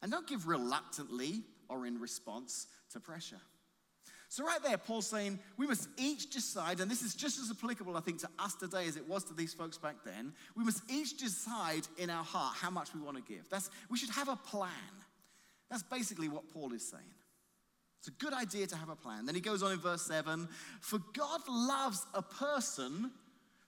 And 0.02 0.10
don't 0.10 0.26
give 0.26 0.48
reluctantly 0.48 1.44
or 1.68 1.86
in 1.86 2.00
response 2.00 2.66
to 2.90 2.98
pressure. 2.98 3.40
So, 4.28 4.44
right 4.44 4.58
there, 4.60 4.76
Paul's 4.76 5.06
saying 5.06 5.38
we 5.56 5.68
must 5.68 5.88
each 5.98 6.30
decide, 6.30 6.80
and 6.80 6.90
this 6.90 7.02
is 7.02 7.14
just 7.14 7.38
as 7.38 7.48
applicable, 7.48 7.96
I 7.96 8.00
think, 8.00 8.18
to 8.22 8.28
us 8.40 8.56
today 8.56 8.88
as 8.88 8.96
it 8.96 9.08
was 9.08 9.22
to 9.26 9.34
these 9.34 9.54
folks 9.54 9.78
back 9.78 9.98
then. 10.04 10.32
We 10.56 10.64
must 10.64 10.82
each 10.90 11.16
decide 11.16 11.86
in 11.96 12.10
our 12.10 12.24
heart 12.24 12.56
how 12.56 12.70
much 12.70 12.92
we 12.92 13.00
want 13.00 13.24
to 13.24 13.32
give. 13.32 13.48
That's, 13.48 13.70
we 13.88 13.96
should 13.96 14.10
have 14.10 14.28
a 14.28 14.34
plan. 14.34 14.70
That's 15.70 15.84
basically 15.84 16.28
what 16.28 16.52
Paul 16.52 16.72
is 16.72 16.88
saying. 16.88 17.04
It's 18.06 18.14
a 18.22 18.24
good 18.24 18.34
idea 18.34 18.68
to 18.68 18.76
have 18.76 18.88
a 18.88 18.94
plan. 18.94 19.26
Then 19.26 19.34
he 19.34 19.40
goes 19.40 19.64
on 19.64 19.72
in 19.72 19.80
verse 19.80 20.02
7 20.02 20.48
For 20.80 21.00
God 21.12 21.40
loves 21.48 22.06
a 22.14 22.22
person 22.22 23.10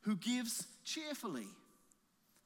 who 0.02 0.14
gives 0.14 0.64
cheerfully. 0.84 1.48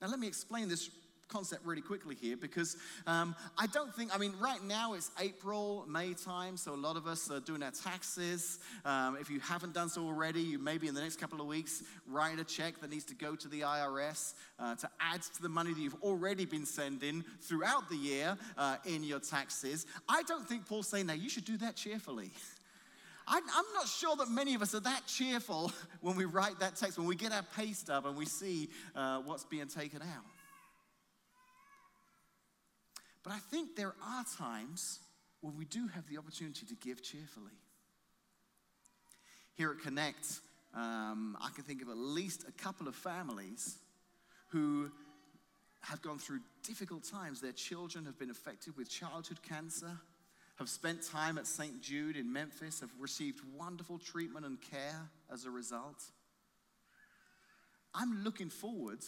Now, 0.01 0.09
let 0.09 0.19
me 0.19 0.27
explain 0.27 0.69
this 0.69 0.89
concept 1.33 1.65
really 1.65 1.81
quickly 1.81 2.15
here 2.15 2.37
because 2.37 2.77
um, 3.07 3.35
I 3.57 3.67
don't 3.67 3.95
think, 3.95 4.15
I 4.15 4.19
mean, 4.19 4.35
right 4.41 4.62
now 4.62 4.93
it's 4.93 5.11
April, 5.19 5.85
May 5.89 6.12
time, 6.12 6.57
so 6.57 6.75
a 6.75 6.77
lot 6.77 6.97
of 6.97 7.07
us 7.07 7.31
are 7.31 7.41
doing 7.41 7.62
our 7.62 7.71
taxes. 7.71 8.59
Um, 8.85 9.17
if 9.21 9.31
you 9.31 9.41
haven't 9.41 9.73
done 9.73 9.89
so 9.89 10.03
already, 10.03 10.41
you 10.41 10.59
maybe 10.59 10.89
in 10.89 10.95
the 10.95 11.01
next 11.01 11.17
couple 11.17 11.41
of 11.41 11.47
weeks 11.47 11.83
write 12.07 12.39
a 12.39 12.45
check 12.45 12.81
that 12.81 12.91
needs 12.91 13.05
to 13.07 13.15
go 13.15 13.35
to 13.35 13.49
the 13.49 13.62
IRS 13.62 14.35
uh, 14.59 14.75
to 14.77 14.91
add 15.01 15.23
to 15.23 15.43
the 15.43 15.49
money 15.49 15.73
that 15.73 15.81
you've 15.81 16.03
already 16.03 16.45
been 16.45 16.67
sending 16.67 17.25
throughout 17.41 17.89
the 17.89 17.97
year 17.97 18.37
uh, 18.59 18.77
in 18.85 19.03
your 19.03 19.21
taxes. 19.21 19.87
I 20.09 20.23
don't 20.25 20.47
think 20.47 20.67
Paul's 20.67 20.89
saying 20.89 21.07
that 21.07 21.21
you 21.21 21.31
should 21.31 21.45
do 21.45 21.57
that 21.59 21.77
cheerfully. 21.77 22.31
I'm 23.27 23.45
not 23.75 23.87
sure 23.87 24.17
that 24.17 24.29
many 24.29 24.55
of 24.55 24.62
us 24.62 24.75
are 24.75 24.81
that 24.81 25.07
cheerful 25.07 25.73
when 26.01 26.17
we 26.17 26.25
write 26.25 26.59
that 26.61 26.77
text, 26.77 26.99
when 26.99 27.07
we 27.07 27.17
get 27.17 27.33
our 27.33 27.45
pay 27.57 27.73
stub 27.73 28.07
and 28.07 28.17
we 28.17 28.27
see 28.27 28.69
uh, 28.95 29.21
what's 29.21 29.45
being 29.45 29.69
taken 29.69 30.03
out. 30.03 30.25
But 33.23 33.33
I 33.33 33.38
think 33.38 33.76
there 33.76 33.95
are 34.02 34.25
times 34.37 35.00
where 35.41 35.52
we 35.52 35.64
do 35.64 35.88
have 35.88 36.09
the 36.09 36.19
opportunity 36.19 36.67
to 36.67 36.75
give 36.75 37.02
cheerfully. 37.02 37.52
Here 39.55 39.71
at 39.71 39.81
Connect, 39.81 40.41
um, 40.75 41.37
I 41.41 41.50
can 41.55 41.64
think 41.64 41.83
of 41.83 41.88
at 41.88 41.97
least 41.97 42.45
a 42.49 42.52
couple 42.52 42.88
of 42.88 42.95
families 42.95 43.76
who 44.49 44.91
have 45.83 46.00
gone 46.00 46.19
through 46.19 46.41
difficult 46.62 47.05
times. 47.05 47.41
Their 47.41 47.52
children 47.52 48.07
have 48.07 48.19
been 48.19 48.31
affected 48.31 48.76
with 48.76 48.88
childhood 48.88 49.43
cancer, 49.43 49.99
have 50.57 50.69
spent 50.69 51.02
time 51.02 51.38
at 51.38 51.47
St. 51.47 51.83
Jude 51.83 52.17
in 52.17 52.33
Memphis, 52.33 52.81
have 52.81 52.91
received 52.99 53.41
wonderful 53.57 53.99
treatment 53.99 54.47
and 54.47 54.59
care 54.61 55.11
as 55.33 55.45
a 55.45 55.50
result. 55.50 56.02
I'm 57.95 58.23
looking 58.25 58.49
forward 58.49 59.00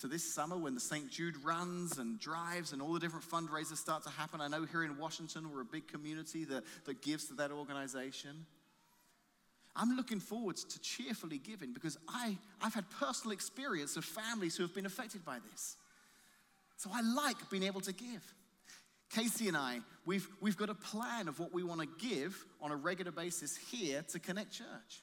to 0.00 0.08
this 0.08 0.22
summer 0.22 0.56
when 0.56 0.74
the 0.74 0.80
St. 0.80 1.10
Jude 1.10 1.36
runs 1.42 1.98
and 1.98 2.20
drives 2.20 2.72
and 2.72 2.82
all 2.82 2.92
the 2.92 3.00
different 3.00 3.28
fundraisers 3.28 3.78
start 3.78 4.02
to 4.04 4.10
happen. 4.10 4.40
I 4.40 4.48
know 4.48 4.64
here 4.64 4.84
in 4.84 4.98
Washington 4.98 5.50
we're 5.52 5.62
a 5.62 5.64
big 5.64 5.88
community 5.88 6.44
that, 6.44 6.64
that 6.84 7.02
gives 7.02 7.26
to 7.26 7.34
that 7.34 7.50
organization. 7.50 8.44
I'm 9.74 9.96
looking 9.96 10.20
forward 10.20 10.56
to 10.56 10.80
cheerfully 10.80 11.38
giving 11.38 11.72
because 11.72 11.98
I, 12.08 12.36
I've 12.62 12.74
had 12.74 12.88
personal 12.98 13.32
experience 13.32 13.96
of 13.96 14.04
families 14.04 14.56
who 14.56 14.62
have 14.62 14.74
been 14.74 14.86
affected 14.86 15.24
by 15.24 15.38
this. 15.50 15.76
So 16.76 16.90
I 16.92 17.00
like 17.00 17.50
being 17.50 17.62
able 17.62 17.80
to 17.82 17.92
give. 17.92 18.34
Casey 19.10 19.48
and 19.48 19.56
I, 19.56 19.80
we've, 20.04 20.28
we've 20.40 20.56
got 20.56 20.68
a 20.68 20.74
plan 20.74 21.28
of 21.28 21.38
what 21.38 21.52
we 21.52 21.62
want 21.62 21.80
to 21.80 21.88
give 21.98 22.44
on 22.60 22.72
a 22.72 22.76
regular 22.76 23.12
basis 23.12 23.56
here 23.56 24.02
to 24.10 24.18
Connect 24.18 24.52
Church. 24.52 25.02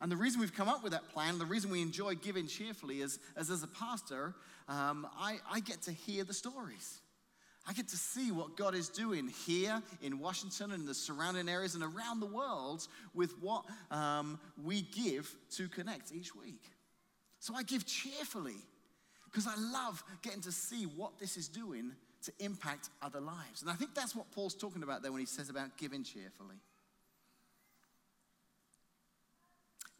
And 0.00 0.10
the 0.10 0.16
reason 0.16 0.40
we've 0.40 0.54
come 0.54 0.68
up 0.68 0.82
with 0.82 0.92
that 0.92 1.08
plan, 1.10 1.38
the 1.38 1.46
reason 1.46 1.70
we 1.70 1.80
enjoy 1.80 2.14
giving 2.14 2.46
cheerfully 2.46 3.00
is, 3.00 3.18
as 3.36 3.50
as 3.50 3.62
a 3.62 3.68
pastor, 3.68 4.34
um, 4.68 5.06
I, 5.18 5.38
I 5.50 5.60
get 5.60 5.82
to 5.82 5.92
hear 5.92 6.24
the 6.24 6.34
stories. 6.34 7.00
I 7.66 7.72
get 7.72 7.88
to 7.88 7.96
see 7.96 8.30
what 8.30 8.56
God 8.56 8.74
is 8.74 8.90
doing 8.90 9.32
here 9.46 9.82
in 10.02 10.18
Washington 10.18 10.72
and 10.72 10.86
the 10.86 10.94
surrounding 10.94 11.48
areas 11.48 11.74
and 11.74 11.82
around 11.82 12.20
the 12.20 12.26
world 12.26 12.86
with 13.14 13.32
what 13.40 13.64
um, 13.90 14.38
we 14.62 14.82
give 14.82 15.34
to 15.52 15.68
connect 15.68 16.12
each 16.12 16.34
week. 16.34 16.62
So 17.38 17.54
I 17.54 17.62
give 17.62 17.86
cheerfully 17.86 18.56
because 19.24 19.46
I 19.46 19.54
love 19.56 20.04
getting 20.22 20.42
to 20.42 20.52
see 20.52 20.84
what 20.84 21.18
this 21.18 21.36
is 21.38 21.48
doing 21.48 21.92
to 22.24 22.32
impact 22.38 22.90
other 23.02 23.20
lives. 23.20 23.62
And 23.62 23.70
I 23.70 23.74
think 23.74 23.94
that's 23.94 24.14
what 24.14 24.30
Paul's 24.32 24.54
talking 24.54 24.82
about 24.82 25.02
there 25.02 25.12
when 25.12 25.20
he 25.20 25.26
says 25.26 25.48
about 25.48 25.76
giving 25.78 26.04
cheerfully. 26.04 26.56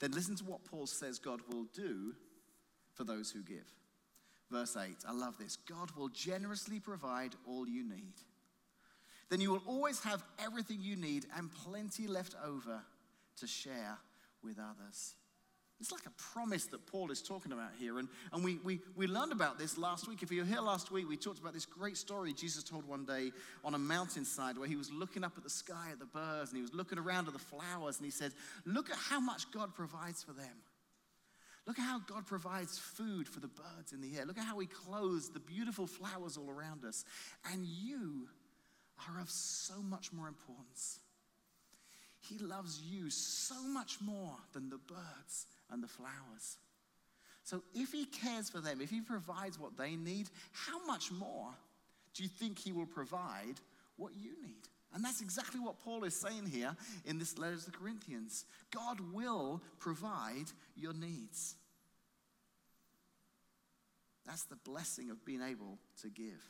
Then 0.05 0.13
listen 0.13 0.37
to 0.37 0.45
what 0.45 0.67
Paul 0.67 0.87
says 0.87 1.19
God 1.19 1.41
will 1.49 1.65
do 1.75 2.13
for 2.93 3.05
those 3.05 3.31
who 3.31 3.43
give. 3.43 3.65
Verse 4.51 4.77
8, 4.77 4.95
I 5.09 5.13
love 5.13 5.39
this. 5.39 5.57
God 5.57 5.91
will 5.97 6.11
generously 6.11 6.79
provide 6.79 7.35
all 7.49 7.67
you 7.67 7.83
need. 7.89 8.13
Then 9.31 9.41
you 9.41 9.51
will 9.51 9.63
always 9.67 10.01
have 10.05 10.23
everything 10.39 10.81
you 10.83 10.97
need 10.97 11.25
and 11.35 11.51
plenty 11.51 12.07
left 12.07 12.35
over 12.45 12.83
to 13.39 13.47
share 13.47 13.97
with 14.43 14.59
others. 14.59 15.15
It's 15.81 15.91
like 15.93 16.07
a 16.07 16.33
promise 16.33 16.67
that 16.67 16.87
Paul 16.87 17.11
is 17.11 17.21
talking 17.21 17.53
about 17.53 17.71
here. 17.79 17.99
And, 17.99 18.09
and 18.33 18.45
we, 18.45 18.59
we, 18.65 18.81
we 18.97 19.07
learned 19.07 19.33
about 19.33 19.59
this 19.59 19.77
last 19.77 20.09
week. 20.09 20.23
If 20.23 20.31
you 20.31 20.41
were 20.41 20.47
here 20.47 20.61
last 20.61 20.91
week, 20.91 21.09
we 21.09 21.17
talked 21.17 21.41
about 21.41 21.53
this 21.53 21.67
great 21.67 21.97
story 21.97 22.33
Jesus 22.33 22.63
told 22.63 22.87
one 22.87 23.05
day 23.05 23.33
on 23.65 23.75
a 23.75 23.79
mountainside 23.79 24.57
where 24.57 24.69
he 24.69 24.77
was 24.77 24.91
looking 24.93 25.25
up 25.25 25.33
at 25.37 25.43
the 25.43 25.51
sky 25.51 25.89
at 25.93 25.99
the 25.99 26.07
birds 26.07 26.51
and 26.51 26.57
he 26.57 26.63
was 26.63 26.73
looking 26.73 26.99
around 26.99 27.27
at 27.27 27.33
the 27.33 27.39
flowers 27.39 27.99
and 27.99 28.05
he 28.05 28.11
said, 28.11 28.33
Look 28.65 28.89
at 28.89 28.97
how 28.97 29.21
much 29.21 29.51
God 29.51 29.75
provides 29.75 30.23
for 30.23 30.33
them. 30.33 30.57
Look 31.67 31.79
at 31.79 31.85
how 31.85 32.01
God 32.01 32.27
provides 32.27 32.79
food 32.79 33.27
for 33.27 33.41
the 33.41 33.49
birds 33.49 33.93
in 33.93 34.01
the 34.01 34.19
air. 34.19 34.27
Look 34.27 34.39
at 34.39 34.45
how 34.45 34.59
He 34.59 34.67
clothes 34.67 35.31
the 35.31 35.41
beautiful 35.41 35.87
flowers 35.87 36.37
all 36.37 36.51
around 36.51 36.85
us. 36.85 37.05
And 37.53 37.65
you 37.65 38.29
are 39.09 39.21
of 39.21 39.31
so 39.31 39.81
much 39.83 40.13
more 40.13 40.29
importance. 40.29 41.01
He 42.21 42.39
loves 42.39 42.81
you 42.81 43.11
so 43.11 43.63
much 43.65 43.99
more 44.01 44.37
than 44.53 44.71
the 44.71 44.79
birds 44.79 45.47
and 45.75 45.83
the 45.83 45.89
flowers. 45.89 46.57
So 47.43 47.63
if 47.75 47.93
he 47.93 48.07
cares 48.07 48.49
for 48.49 48.61
them, 48.61 48.81
if 48.81 48.89
he 48.89 49.03
provides 49.03 49.59
what 49.59 49.77
they 49.77 49.97
need, 49.97 50.31
how 50.53 50.85
much 50.87 51.13
more 51.13 51.51
do 52.15 52.23
you 52.23 52.29
think 52.29 52.59
he 52.59 52.73
will 52.73 52.87
provide 52.87 53.61
what 53.97 54.13
you 54.19 54.31
need? 54.43 54.63
And 54.95 55.05
that's 55.05 55.21
exactly 55.21 55.61
what 55.61 55.81
Paul 55.81 56.05
is 56.05 56.15
saying 56.15 56.47
here 56.47 56.75
in 57.05 57.19
this 57.19 57.37
letter 57.37 57.57
to 57.57 57.65
the 57.67 57.77
Corinthians. 57.77 58.47
God 58.73 59.01
will 59.13 59.61
provide 59.81 60.47
your 60.77 60.95
needs. 60.95 61.57
That's 64.25 64.45
the 64.45 64.57
blessing 64.57 65.11
of 65.11 65.25
being 65.27 65.43
able 65.43 65.79
to 66.03 66.09
give. 66.09 66.43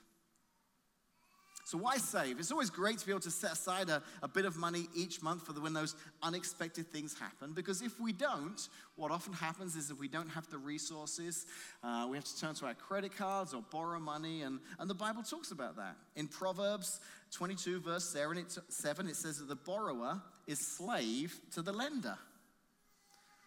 So, 1.67 1.79
why 1.79 1.97
save? 1.97 2.39
It's 2.39 2.53
always 2.53 2.69
great 2.69 2.99
to 2.99 3.07
be 3.07 3.13
able 3.13 3.23
to 3.23 3.31
set 3.31 3.53
aside 3.53 3.89
a, 3.89 4.03
a 4.23 4.29
bit 4.29 4.45
of 4.45 4.59
money 4.59 4.87
each 4.95 5.23
month 5.23 5.47
for 5.47 5.55
the, 5.55 5.63
when 5.63 5.73
those 5.73 5.97
unexpected 6.23 6.87
things 6.89 7.19
happen. 7.19 7.55
Because 7.55 7.81
if 7.81 7.99
we 7.99 8.13
don't, 8.13 8.69
what 8.97 9.11
often 9.11 9.33
happens 9.33 9.75
is 9.75 9.91
if 9.91 9.99
we 9.99 10.07
don't 10.07 10.29
have 10.29 10.47
the 10.51 10.59
resources, 10.59 11.47
uh, 11.83 12.07
we 12.11 12.19
have 12.19 12.25
to 12.25 12.39
turn 12.39 12.55
to 12.57 12.67
our 12.67 12.75
credit 12.75 13.17
cards 13.17 13.55
or 13.55 13.63
borrow 13.71 13.99
money. 13.99 14.43
And, 14.43 14.61
and 14.79 14.91
the 14.91 14.95
Bible 14.95 15.23
talks 15.23 15.53
about 15.53 15.77
that. 15.77 15.97
In 16.17 16.29
Proverbs 16.29 17.01
22, 17.33 17.81
verse 17.81 18.05
7, 18.05 18.37
it 18.37 19.17
says 19.17 19.39
that 19.39 19.49
the 19.49 19.57
borrower 19.57 20.21
is 20.47 20.59
slave 20.59 21.35
to 21.55 21.63
the 21.63 21.73
lender. 21.73 22.19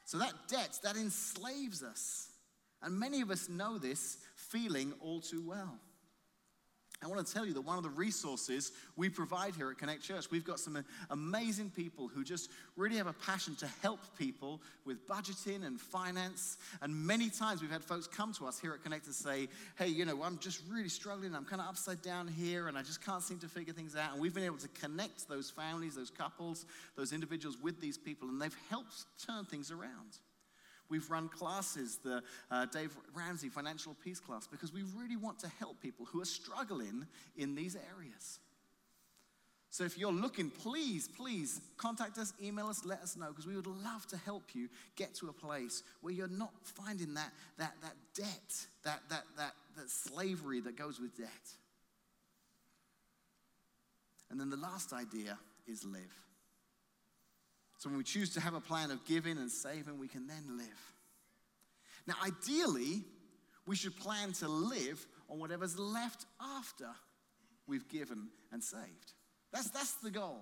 So 0.05 0.17
that 0.17 0.33
debt, 0.47 0.79
that 0.81 0.95
enslaves 0.95 1.83
us. 1.83 2.29
And 2.81 2.99
many 2.99 3.21
of 3.21 3.29
us 3.29 3.47
know 3.47 3.77
this 3.77 4.17
feeling 4.35 4.93
all 5.01 5.21
too 5.21 5.43
well. 5.45 5.77
I 7.03 7.07
want 7.07 7.25
to 7.25 7.31
tell 7.31 7.45
you 7.45 7.53
that 7.53 7.61
one 7.61 7.77
of 7.77 7.83
the 7.83 7.91
resources 7.91 8.71
we 8.95 9.07
provide 9.07 9.55
here 9.55 9.69
at 9.69 9.77
Connect 9.77 10.01
Church, 10.01 10.31
we've 10.31 10.43
got 10.43 10.59
some 10.59 10.83
amazing 11.11 11.69
people 11.69 12.07
who 12.07 12.23
just 12.23 12.49
really 12.75 12.97
have 12.97 13.05
a 13.05 13.13
passion 13.13 13.55
to 13.57 13.67
help 13.83 13.99
people 14.17 14.61
with 14.83 15.07
budgeting 15.07 15.63
and 15.63 15.79
finance. 15.79 16.57
And 16.81 16.93
many 16.95 17.29
times 17.29 17.61
we've 17.61 17.71
had 17.71 17.83
folks 17.83 18.07
come 18.07 18.33
to 18.33 18.47
us 18.47 18.59
here 18.59 18.73
at 18.73 18.83
Connect 18.83 19.05
and 19.05 19.13
say, 19.13 19.47
hey, 19.77 19.87
you 19.87 20.05
know, 20.05 20.23
I'm 20.23 20.39
just 20.39 20.63
really 20.69 20.89
struggling. 20.89 21.35
I'm 21.35 21.45
kind 21.45 21.61
of 21.61 21.67
upside 21.67 22.01
down 22.01 22.27
here 22.27 22.67
and 22.67 22.75
I 22.75 22.81
just 22.81 23.05
can't 23.05 23.21
seem 23.21 23.37
to 23.39 23.47
figure 23.47 23.73
things 23.73 23.95
out. 23.95 24.13
And 24.13 24.21
we've 24.21 24.33
been 24.33 24.43
able 24.43 24.57
to 24.57 24.69
connect 24.69 25.29
those 25.29 25.51
families, 25.51 25.95
those 25.95 26.09
couples, 26.09 26.65
those 26.95 27.13
individuals 27.13 27.57
with 27.61 27.79
these 27.79 27.97
people, 27.97 28.27
and 28.27 28.41
they've 28.41 28.57
helped 28.69 29.05
turn 29.23 29.45
things 29.45 29.69
around. 29.69 30.17
We've 30.89 31.09
run 31.09 31.29
classes, 31.29 31.99
the 32.03 32.23
uh, 32.49 32.65
Dave 32.65 32.95
Ramsey 33.13 33.49
Financial 33.49 33.95
Peace 34.03 34.19
class, 34.19 34.47
because 34.47 34.73
we 34.73 34.83
really 34.95 35.17
want 35.17 35.39
to 35.39 35.47
help 35.59 35.81
people 35.81 36.05
who 36.05 36.21
are 36.21 36.25
struggling 36.25 37.05
in 37.35 37.55
these 37.55 37.75
areas. 37.95 38.39
So 39.69 39.83
if 39.83 39.97
you're 39.97 40.13
looking, 40.13 40.49
please, 40.49 41.07
please 41.07 41.61
contact 41.77 42.17
us, 42.17 42.33
email 42.41 42.67
us, 42.67 42.85
let 42.85 43.01
us 43.01 43.15
know, 43.17 43.27
because 43.27 43.45
we 43.45 43.55
would 43.55 43.67
love 43.67 44.07
to 44.07 44.17
help 44.17 44.55
you 44.55 44.69
get 44.95 45.13
to 45.15 45.27
a 45.27 45.33
place 45.33 45.83
where 46.01 46.13
you're 46.13 46.27
not 46.27 46.51
finding 46.63 47.13
that, 47.15 47.31
that, 47.57 47.73
that 47.81 47.93
debt, 48.15 48.65
that, 48.83 49.01
that, 49.09 49.23
that, 49.37 49.53
that 49.75 49.89
slavery 49.89 50.61
that 50.61 50.77
goes 50.77 50.99
with 50.99 51.15
debt. 51.17 51.27
And 54.31 54.39
then 54.39 54.49
the 54.49 54.57
last 54.57 54.93
idea 54.93 55.37
is 55.67 55.83
live. 55.85 56.26
So 57.77 57.89
when 57.89 57.97
we 57.97 58.03
choose 58.03 58.31
to 58.31 58.39
have 58.39 58.53
a 58.53 58.59
plan 58.59 58.91
of 58.91 59.05
giving 59.05 59.37
and 59.37 59.51
saving, 59.51 59.99
we 59.99 60.07
can 60.07 60.27
then 60.27 60.57
live. 60.57 60.93
Now, 62.07 62.15
ideally, 62.25 63.03
we 63.67 63.75
should 63.75 63.95
plan 63.97 64.33
to 64.33 64.47
live 64.47 65.05
on 65.29 65.39
whatever's 65.39 65.77
left 65.77 66.25
after 66.41 66.87
we've 67.67 67.87
given 67.89 68.29
and 68.51 68.63
saved. 68.63 69.13
That's, 69.51 69.69
that's 69.69 69.93
the 69.95 70.09
goal. 70.09 70.41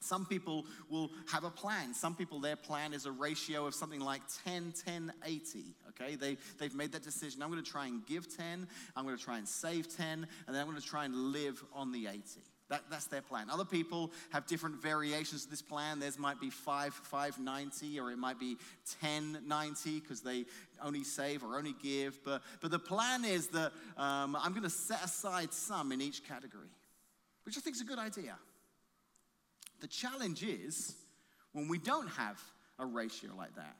Some 0.00 0.26
people 0.26 0.66
will 0.88 1.10
have 1.32 1.42
a 1.42 1.50
plan. 1.50 1.92
Some 1.92 2.14
people, 2.14 2.38
their 2.38 2.54
plan 2.54 2.92
is 2.92 3.06
a 3.06 3.10
ratio 3.10 3.66
of 3.66 3.74
something 3.74 4.00
like 4.00 4.22
10, 4.44 4.72
10, 4.84 5.12
80. 5.24 5.64
Okay, 5.88 6.14
they, 6.14 6.36
they've 6.58 6.74
made 6.74 6.92
that 6.92 7.02
decision. 7.02 7.42
I'm 7.42 7.50
going 7.50 7.62
to 7.62 7.68
try 7.68 7.86
and 7.86 8.06
give 8.06 8.34
10, 8.36 8.68
I'm 8.94 9.04
going 9.04 9.16
to 9.16 9.22
try 9.22 9.38
and 9.38 9.48
save 9.48 9.94
10, 9.96 10.06
and 10.06 10.26
then 10.46 10.56
I'm 10.56 10.68
going 10.68 10.80
to 10.80 10.86
try 10.86 11.04
and 11.04 11.32
live 11.32 11.62
on 11.74 11.90
the 11.90 12.06
80. 12.06 12.20
That, 12.68 12.82
that's 12.90 13.06
their 13.06 13.22
plan. 13.22 13.48
Other 13.50 13.64
people 13.64 14.12
have 14.30 14.46
different 14.46 14.82
variations 14.82 15.44
of 15.44 15.50
this 15.50 15.62
plan. 15.62 16.00
Theirs 16.00 16.18
might 16.18 16.38
be 16.38 16.50
5, 16.50 16.92
590, 16.92 17.98
or 17.98 18.10
it 18.10 18.18
might 18.18 18.38
be 18.38 18.58
1090 19.00 20.00
because 20.00 20.20
they 20.20 20.44
only 20.82 21.02
save 21.02 21.42
or 21.42 21.56
only 21.56 21.74
give. 21.82 22.22
But, 22.24 22.42
but 22.60 22.70
the 22.70 22.78
plan 22.78 23.24
is 23.24 23.48
that 23.48 23.72
um, 23.96 24.36
I'm 24.36 24.52
going 24.52 24.64
to 24.64 24.70
set 24.70 25.02
aside 25.02 25.52
some 25.54 25.92
in 25.92 26.02
each 26.02 26.28
category, 26.28 26.68
which 27.44 27.56
I 27.56 27.60
think 27.60 27.76
is 27.76 27.82
a 27.82 27.86
good 27.86 27.98
idea. 27.98 28.36
The 29.80 29.88
challenge 29.88 30.42
is 30.42 30.94
when 31.52 31.68
we 31.68 31.78
don't 31.78 32.08
have 32.08 32.38
a 32.78 32.84
ratio 32.84 33.30
like 33.36 33.54
that. 33.56 33.76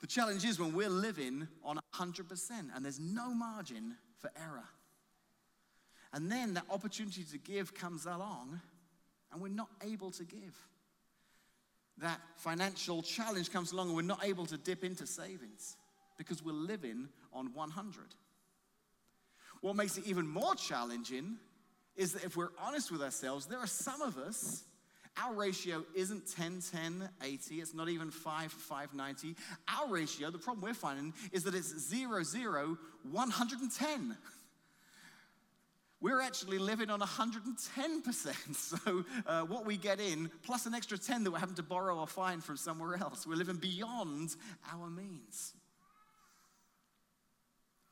The 0.00 0.06
challenge 0.06 0.44
is 0.44 0.58
when 0.58 0.72
we're 0.72 0.88
living 0.88 1.46
on 1.62 1.78
100% 1.94 2.50
and 2.74 2.84
there's 2.84 2.98
no 2.98 3.34
margin 3.34 3.96
for 4.18 4.30
error. 4.36 4.64
And 6.12 6.30
then 6.30 6.54
that 6.54 6.64
opportunity 6.70 7.24
to 7.24 7.38
give 7.38 7.74
comes 7.74 8.04
along, 8.06 8.60
and 9.32 9.40
we're 9.40 9.48
not 9.48 9.70
able 9.82 10.10
to 10.12 10.24
give. 10.24 10.56
That 11.98 12.20
financial 12.36 13.02
challenge 13.02 13.50
comes 13.50 13.72
along, 13.72 13.88
and 13.88 13.96
we're 13.96 14.02
not 14.02 14.24
able 14.24 14.46
to 14.46 14.58
dip 14.58 14.84
into 14.84 15.06
savings 15.06 15.76
because 16.18 16.42
we're 16.42 16.52
living 16.52 17.08
on 17.32 17.54
100. 17.54 18.04
What 19.60 19.76
makes 19.76 19.96
it 19.96 20.06
even 20.06 20.26
more 20.26 20.54
challenging 20.54 21.36
is 21.96 22.12
that 22.12 22.24
if 22.24 22.36
we're 22.36 22.50
honest 22.58 22.90
with 22.90 23.02
ourselves, 23.02 23.46
there 23.46 23.58
are 23.58 23.66
some 23.66 24.02
of 24.02 24.18
us, 24.18 24.64
our 25.22 25.34
ratio 25.34 25.84
isn't 25.94 26.30
10, 26.34 26.62
10, 26.72 27.08
80, 27.22 27.54
it's 27.60 27.74
not 27.74 27.88
even 27.88 28.10
5, 28.10 28.52
5, 28.52 28.94
90. 28.94 29.36
Our 29.68 29.88
ratio, 29.88 30.30
the 30.30 30.38
problem 30.38 30.62
we're 30.62 30.74
finding, 30.74 31.14
is 31.32 31.44
that 31.44 31.54
it's 31.54 31.78
0, 31.78 32.22
0, 32.22 32.78
110 33.10 34.16
we're 36.02 36.20
actually 36.20 36.58
living 36.58 36.90
on 36.90 37.00
110%. 37.00 38.34
So, 38.54 39.04
uh, 39.26 39.42
what 39.42 39.64
we 39.64 39.76
get 39.76 40.00
in, 40.00 40.30
plus 40.42 40.66
an 40.66 40.74
extra 40.74 40.98
10 40.98 41.24
that 41.24 41.30
we're 41.30 41.38
having 41.38 41.54
to 41.54 41.62
borrow 41.62 41.98
or 41.98 42.06
find 42.06 42.42
from 42.42 42.56
somewhere 42.56 42.96
else, 42.96 43.26
we're 43.26 43.36
living 43.36 43.56
beyond 43.56 44.34
our 44.72 44.90
means. 44.90 45.54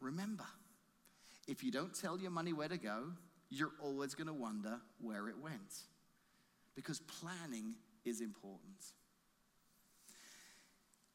Remember, 0.01 0.44
if 1.46 1.62
you 1.62 1.70
don't 1.70 1.94
tell 1.94 2.18
your 2.18 2.31
money 2.31 2.53
where 2.53 2.68
to 2.68 2.79
go, 2.79 3.05
you're 3.51 3.73
always 3.81 4.14
going 4.14 4.27
to 4.27 4.33
wonder 4.33 4.81
where 5.01 5.29
it 5.29 5.38
went. 5.38 5.83
Because 6.75 7.01
planning 7.01 7.75
is 8.05 8.20
important. 8.20 8.79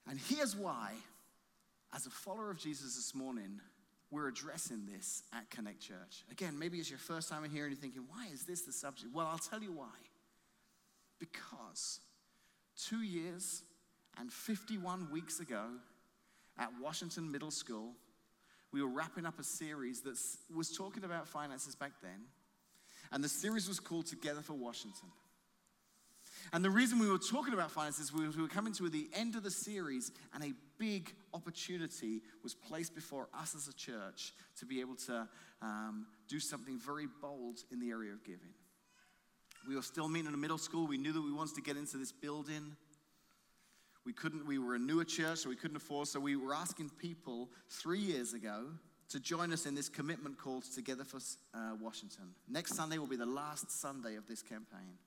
And 0.08 0.20
here's 0.20 0.56
why, 0.56 0.92
as 1.94 2.06
a 2.06 2.12
follower 2.12 2.52
of 2.52 2.58
Jesus 2.58 2.96
this 2.96 3.16
morning, 3.16 3.60
we're 4.16 4.30
addressing 4.30 4.86
this 4.86 5.24
at 5.34 5.50
Connect 5.50 5.82
Church. 5.82 6.24
Again, 6.32 6.58
maybe 6.58 6.78
it's 6.78 6.90
your 6.90 7.00
first 7.00 7.28
time 7.28 7.44
in 7.44 7.52
here 7.52 7.66
and 7.66 7.74
you're 7.74 7.82
thinking, 7.82 8.04
why 8.08 8.28
is 8.34 8.44
this 8.44 8.62
the 8.62 8.72
subject? 8.72 9.14
Well, 9.14 9.28
I'll 9.28 9.38
tell 9.38 9.62
you 9.62 9.74
why. 9.74 9.92
Because 11.20 12.00
two 12.82 13.02
years 13.02 13.62
and 14.18 14.32
51 14.32 15.12
weeks 15.12 15.42
ago 15.42 15.66
at 16.58 16.70
Washington 16.82 17.30
Middle 17.30 17.52
School, 17.52 17.92
we 18.72 18.82
were 18.82 18.88
wrapping 18.88 19.26
up 19.26 19.38
a 19.38 19.44
series 19.44 20.00
that 20.02 20.18
was 20.56 20.76
talking 20.76 21.04
about 21.04 21.28
finances 21.28 21.76
back 21.76 21.92
then. 22.02 22.26
And 23.12 23.22
the 23.22 23.30
series 23.30 23.68
was 23.68 23.82
called 23.82 24.06
Together 24.06 24.42
for 24.42 24.54
Washington. 24.54 25.10
And 26.54 26.64
the 26.64 26.70
reason 26.70 27.00
we 27.00 27.10
were 27.10 27.18
talking 27.18 27.54
about 27.54 27.72
finances 27.72 28.14
was 28.14 28.36
we 28.36 28.42
were 28.42 28.48
coming 28.48 28.74
to 28.74 28.90
the 28.90 29.10
end 29.14 29.36
of 29.36 29.44
the 29.44 29.52
series, 29.52 30.12
and 30.34 30.44
a 30.44 30.54
big 30.78 31.14
opportunity 31.34 32.22
was 32.44 32.54
placed 32.54 32.96
before 32.96 33.28
us 33.38 33.56
as 33.56 33.68
a 33.68 33.74
church 33.74 34.34
to 34.60 34.66
be 34.66 34.80
able 34.80 34.96
to 34.96 35.28
um, 35.62 36.06
do 36.28 36.40
something 36.40 36.78
very 36.80 37.08
bold 37.22 37.60
in 37.72 37.80
the 37.80 37.90
area 37.90 38.12
of 38.12 38.24
giving. 38.24 38.54
We 39.68 39.76
were 39.76 39.82
still 39.82 40.08
meeting 40.08 40.28
in 40.28 40.34
a 40.34 40.38
middle 40.38 40.58
school. 40.58 40.86
We 40.86 40.98
knew 40.98 41.14
that 41.14 41.22
we 41.22 41.34
wanted 41.34 41.56
to 41.56 41.62
get 41.62 41.78
into 41.78 41.98
this 41.98 42.12
building. 42.12 42.76
We 44.06 44.14
couldn't, 44.14 44.46
we 44.46 44.60
were 44.60 44.76
a 44.76 44.80
newer 44.80 45.04
church, 45.04 45.40
so 45.40 45.50
we 45.50 45.56
couldn't 45.56 45.78
afford, 45.78 46.08
so 46.08 46.20
we 46.20 46.36
were 46.36 46.54
asking 46.54 46.92
people 47.00 47.50
three 47.70 48.00
years 48.00 48.34
ago 48.34 48.66
to 49.10 49.20
join 49.20 49.52
us 49.52 49.66
in 49.66 49.74
this 49.74 49.90
commitment 49.90 50.38
called 50.38 50.64
Together 50.64 51.04
for 51.04 51.18
uh, 51.54 51.72
Washington. 51.82 52.26
Next 52.48 52.76
Sunday 52.76 53.00
will 53.00 53.08
be 53.08 53.16
the 53.16 53.26
last 53.26 53.72
Sunday 53.72 54.16
of 54.16 54.28
this 54.28 54.44
campaign. 54.44 54.98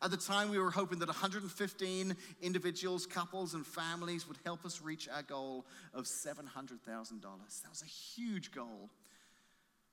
At 0.00 0.10
the 0.10 0.16
time, 0.16 0.50
we 0.50 0.58
were 0.58 0.70
hoping 0.70 0.98
that 1.00 1.08
115 1.08 2.16
individuals, 2.40 3.06
couples, 3.06 3.54
and 3.54 3.66
families 3.66 4.26
would 4.26 4.38
help 4.44 4.64
us 4.64 4.80
reach 4.82 5.08
our 5.08 5.22
goal 5.22 5.66
of 5.92 6.04
$700,000. 6.04 6.80
That 6.82 7.70
was 7.70 7.82
a 7.82 7.86
huge 7.86 8.52
goal 8.52 8.90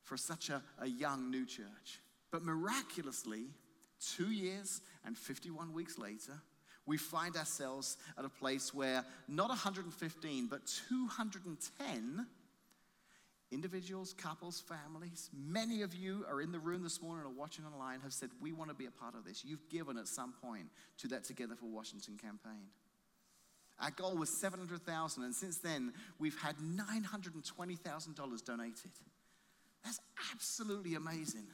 for 0.04 0.18
such 0.18 0.50
a, 0.50 0.62
a 0.80 0.88
young 0.88 1.30
new 1.30 1.46
church. 1.46 2.00
But 2.32 2.44
miraculously, 2.44 3.46
two 4.00 4.32
years 4.32 4.82
and 5.06 5.18
51 5.18 5.74
weeks 5.74 5.98
later, 5.98 6.34
we 6.86 6.98
find 6.98 7.36
ourselves 7.36 7.98
at 8.18 8.26
a 8.26 8.30
place 8.30 8.74
where 8.74 9.06
not 9.28 9.50
115, 9.50 10.48
but 10.48 10.66
210 10.90 12.26
individuals, 13.52 14.14
couples, 14.14 14.62
families, 14.62 15.30
many 15.34 15.82
of 15.82 15.94
you 15.96 16.26
are 16.30 16.42
in 16.42 16.52
the 16.52 16.60
room 16.60 16.84
this 16.84 17.02
morning 17.02 17.26
or 17.26 17.30
watching 17.30 17.66
online 17.66 18.00
have 18.02 18.14
said, 18.14 18.30
We 18.42 18.54
want 18.54 18.70
to 18.70 18.76
be 18.76 18.86
a 18.86 18.92
part 18.92 19.16
of 19.16 19.26
this. 19.26 19.44
You've 19.44 19.68
given 19.70 19.98
at 19.98 20.08
some 20.08 20.34
point 20.42 20.68
to 21.00 21.08
that 21.10 21.24
Together 21.24 21.56
for 21.56 21.66
Washington 21.66 22.18
campaign. 22.18 22.68
Our 23.80 23.92
goal 23.92 24.18
was 24.18 24.30
700,000, 24.30 25.24
and 25.24 25.34
since 25.34 25.58
then, 25.60 25.94
we've 26.20 26.38
had 26.42 26.58
$920,000 26.58 28.46
donated. 28.46 28.92
That's 29.84 30.00
absolutely 30.34 30.96
amazing. 30.96 31.46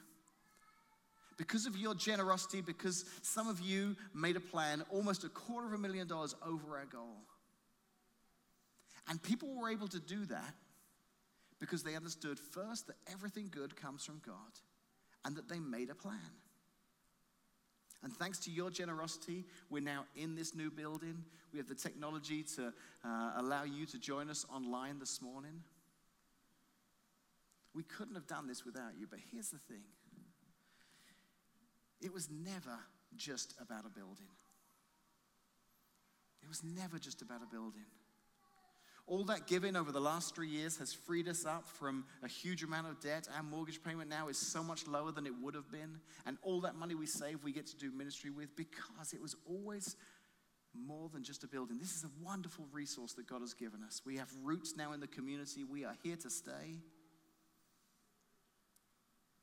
Because 1.36 1.66
of 1.66 1.76
your 1.76 1.94
generosity, 1.94 2.62
because 2.62 3.04
some 3.22 3.46
of 3.46 3.60
you 3.60 3.94
made 4.12 4.36
a 4.36 4.40
plan, 4.40 4.82
almost 4.90 5.22
a 5.22 5.28
quarter 5.28 5.68
of 5.68 5.74
a 5.74 5.78
million 5.78 6.08
dollars 6.08 6.34
over 6.44 6.78
our 6.78 6.86
goal. 6.86 7.18
And 9.08 9.22
people 9.22 9.54
were 9.54 9.70
able 9.70 9.86
to 9.88 10.00
do 10.00 10.24
that 10.26 10.54
because 11.60 11.82
they 11.82 11.94
understood 11.94 12.38
first 12.38 12.86
that 12.86 12.96
everything 13.10 13.48
good 13.50 13.76
comes 13.76 14.04
from 14.04 14.20
God 14.24 14.34
and 15.24 15.36
that 15.36 15.48
they 15.48 15.58
made 15.58 15.90
a 15.90 15.94
plan. 15.94 16.20
And 18.02 18.12
thanks 18.12 18.38
to 18.40 18.50
your 18.50 18.70
generosity, 18.70 19.44
we're 19.70 19.82
now 19.82 20.04
in 20.14 20.34
this 20.34 20.54
new 20.54 20.70
building. 20.70 21.24
We 21.52 21.58
have 21.58 21.66
the 21.66 21.74
technology 21.74 22.42
to 22.56 22.72
uh, 23.04 23.32
allow 23.38 23.64
you 23.64 23.86
to 23.86 23.98
join 23.98 24.30
us 24.30 24.44
online 24.54 24.98
this 24.98 25.22
morning. 25.22 25.62
We 27.74 27.82
couldn't 27.82 28.14
have 28.14 28.26
done 28.26 28.46
this 28.46 28.64
without 28.64 28.92
you, 28.98 29.06
but 29.08 29.18
here's 29.32 29.50
the 29.50 29.58
thing 29.58 29.82
it 32.00 32.12
was 32.12 32.28
never 32.30 32.78
just 33.16 33.54
about 33.60 33.86
a 33.86 33.90
building. 33.90 34.28
It 36.42 36.48
was 36.48 36.62
never 36.62 36.98
just 36.98 37.22
about 37.22 37.42
a 37.42 37.46
building. 37.46 37.86
All 39.08 39.22
that 39.24 39.46
giving 39.46 39.76
over 39.76 39.92
the 39.92 40.00
last 40.00 40.34
three 40.34 40.48
years 40.48 40.76
has 40.78 40.92
freed 40.92 41.28
us 41.28 41.46
up 41.46 41.68
from 41.68 42.04
a 42.24 42.28
huge 42.28 42.64
amount 42.64 42.88
of 42.88 43.00
debt. 43.00 43.28
Our 43.36 43.42
mortgage 43.44 43.80
payment 43.82 44.10
now 44.10 44.28
is 44.28 44.36
so 44.36 44.64
much 44.64 44.88
lower 44.88 45.12
than 45.12 45.26
it 45.26 45.32
would 45.40 45.54
have 45.54 45.70
been. 45.70 46.00
And 46.26 46.38
all 46.42 46.60
that 46.62 46.74
money 46.74 46.96
we 46.96 47.06
save, 47.06 47.44
we 47.44 47.52
get 47.52 47.66
to 47.68 47.76
do 47.76 47.92
ministry 47.92 48.30
with 48.30 48.56
because 48.56 49.12
it 49.12 49.22
was 49.22 49.36
always 49.48 49.94
more 50.74 51.08
than 51.08 51.22
just 51.22 51.44
a 51.44 51.46
building. 51.46 51.78
This 51.78 51.94
is 51.94 52.04
a 52.04 52.10
wonderful 52.24 52.66
resource 52.72 53.12
that 53.14 53.28
God 53.28 53.42
has 53.42 53.54
given 53.54 53.82
us. 53.84 54.02
We 54.04 54.16
have 54.16 54.28
roots 54.42 54.74
now 54.76 54.92
in 54.92 55.00
the 55.00 55.06
community, 55.06 55.62
we 55.62 55.84
are 55.84 55.94
here 56.02 56.16
to 56.16 56.28
stay. 56.28 56.80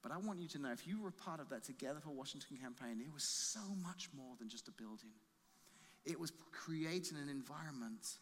But 0.02 0.12
I 0.12 0.18
want 0.18 0.40
you 0.40 0.50
to 0.50 0.60
know 0.60 0.72
if 0.72 0.86
you 0.86 1.02
were 1.02 1.12
part 1.12 1.40
of 1.40 1.50
that 1.50 1.64
Together 1.64 2.02
for 2.02 2.10
Washington 2.10 2.58
campaign, 2.58 3.00
it 3.00 3.14
was 3.14 3.24
so 3.24 3.62
much 3.82 4.10
more 4.16 4.36
than 4.38 4.50
just 4.50 4.68
a 4.68 4.72
building. 4.72 5.12
It 6.06 6.20
was 6.20 6.34
creating 6.52 7.18
an 7.18 7.30
environment 7.30 8.18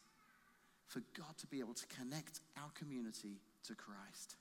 for 0.91 1.01
God 1.17 1.37
to 1.39 1.47
be 1.47 1.59
able 1.59 1.73
to 1.73 1.85
connect 1.87 2.41
our 2.57 2.69
community 2.77 3.39
to 3.67 3.75
Christ. 3.75 4.35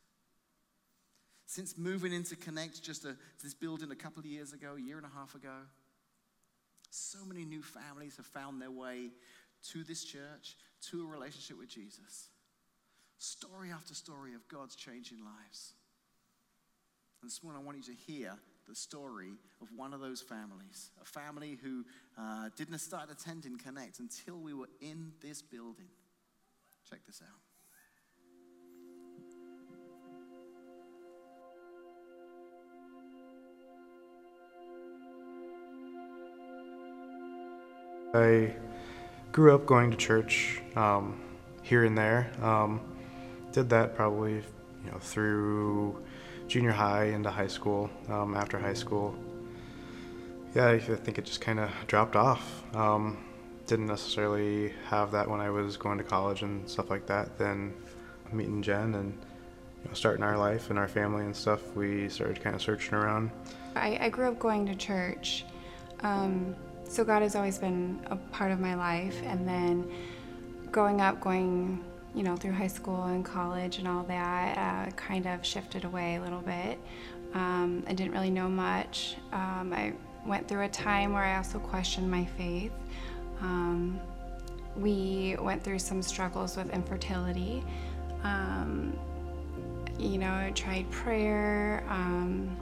Since 1.47 1.79
moving 1.79 2.13
into 2.13 2.37
Connect, 2.37 2.83
just 2.83 3.05
a, 3.05 3.17
this 3.43 3.55
building 3.55 3.91
a 3.93 3.97
couple 3.97 4.21
of 4.21 4.27
years 4.27 4.53
ago, 4.53 4.75
a 4.77 4.81
year 4.81 4.97
and 4.97 5.07
a 5.07 5.17
half 5.17 5.35
ago, 5.35 5.55
so 6.91 7.19
many 7.25 7.45
new 7.45 7.63
families 7.63 8.17
have 8.17 8.27
found 8.27 8.61
their 8.61 8.71
way 8.71 9.11
to 9.73 9.85
this 9.85 10.05
church, 10.05 10.57
to 10.91 11.05
a 11.05 11.07
relationship 11.07 11.57
with 11.59 11.69
Jesus. 11.69 12.29
Story 13.19 13.71
after 13.71 13.95
story 13.95 14.35
of 14.35 14.47
God's 14.49 14.75
changing 14.75 15.19
lives. 15.19 15.75
And 17.23 17.31
this 17.31 17.43
morning, 17.45 17.63
I 17.63 17.65
want 17.65 17.79
you 17.79 17.95
to 17.95 18.01
hear 18.13 18.33
the 18.69 18.75
story 18.75 19.35
of 19.61 19.69
one 19.77 19.93
of 19.93 20.01
those 20.01 20.21
families, 20.21 20.91
a 21.01 21.05
family 21.05 21.59
who 21.63 21.85
uh, 22.19 22.49
didn't 22.57 22.79
start 22.79 23.09
attending 23.11 23.59
Connect 23.59 24.01
until 24.01 24.37
we 24.37 24.55
were 24.55 24.69
in 24.81 25.13
this 25.23 25.43
building. 25.43 25.89
Check 26.90 27.07
this 27.07 27.22
out. 27.22 27.29
I 38.12 38.53
grew 39.31 39.55
up 39.55 39.66
going 39.66 39.92
to 39.92 39.96
church 39.96 40.61
um, 40.74 41.20
here 41.62 41.85
and 41.85 41.96
there. 41.96 42.33
Um, 42.42 42.81
did 43.53 43.68
that 43.68 43.94
probably, 43.94 44.42
you 44.85 44.90
know, 44.90 44.98
through 44.98 46.03
junior 46.48 46.72
high 46.72 47.05
into 47.05 47.31
high 47.31 47.46
school. 47.46 47.88
Um, 48.09 48.35
after 48.35 48.59
high 48.59 48.74
school, 48.74 49.14
yeah, 50.57 50.70
I 50.70 50.81
think 50.81 51.18
it 51.18 51.24
just 51.24 51.40
kind 51.40 51.61
of 51.61 51.70
dropped 51.87 52.16
off. 52.16 52.64
Um, 52.74 53.30
didn't 53.70 53.87
necessarily 53.87 54.74
have 54.87 55.12
that 55.12 55.30
when 55.30 55.40
I 55.40 55.48
was 55.48 55.76
going 55.76 55.96
to 55.98 56.02
college 56.02 56.42
and 56.42 56.68
stuff 56.68 56.90
like 56.90 57.06
that. 57.06 57.38
Then 57.38 57.72
meeting 58.33 58.62
Jen 58.62 58.96
and 58.96 59.12
you 59.12 59.88
know, 59.88 59.94
starting 59.94 60.24
our 60.24 60.37
life 60.37 60.70
and 60.70 60.78
our 60.78 60.88
family 60.88 61.24
and 61.24 61.35
stuff, 61.35 61.76
we 61.76 62.09
started 62.09 62.42
kind 62.42 62.56
of 62.56 62.61
searching 62.61 62.94
around. 62.94 63.30
I, 63.76 63.96
I 64.00 64.09
grew 64.09 64.26
up 64.26 64.40
going 64.40 64.66
to 64.66 64.74
church, 64.74 65.44
um, 66.00 66.56
so 66.88 67.04
God 67.04 67.22
has 67.22 67.37
always 67.37 67.59
been 67.59 68.04
a 68.11 68.16
part 68.16 68.50
of 68.50 68.59
my 68.59 68.74
life. 68.74 69.16
And 69.22 69.46
then 69.46 69.88
growing 70.72 71.00
up, 71.00 71.20
going 71.20 71.85
you 72.12 72.24
know 72.24 72.35
through 72.35 72.52
high 72.52 72.66
school 72.66 73.04
and 73.04 73.24
college 73.24 73.78
and 73.78 73.87
all 73.87 74.02
that, 74.02 74.59
uh, 74.59 74.90
kind 74.96 75.26
of 75.28 75.46
shifted 75.46 75.85
away 75.85 76.16
a 76.16 76.20
little 76.20 76.42
bit. 76.42 76.76
Um, 77.35 77.85
I 77.87 77.92
didn't 77.92 78.14
really 78.14 78.30
know 78.30 78.48
much. 78.48 79.14
Um, 79.33 79.72
I 79.72 79.92
went 80.26 80.48
through 80.48 80.62
a 80.62 80.68
time 80.68 81.12
where 81.12 81.22
I 81.22 81.37
also 81.37 81.61
questioned 81.61 82.11
my 82.11 82.24
faith. 82.37 82.72
Um, 83.40 84.00
we 84.76 85.37
went 85.40 85.62
through 85.62 85.79
some 85.79 86.03
struggles 86.03 86.57
with 86.57 86.70
infertility. 86.70 87.62
Um, 88.22 88.98
you 89.98 90.18
know, 90.18 90.50
tried 90.55 90.90
prayer. 90.90 91.85
Um, 91.88 92.57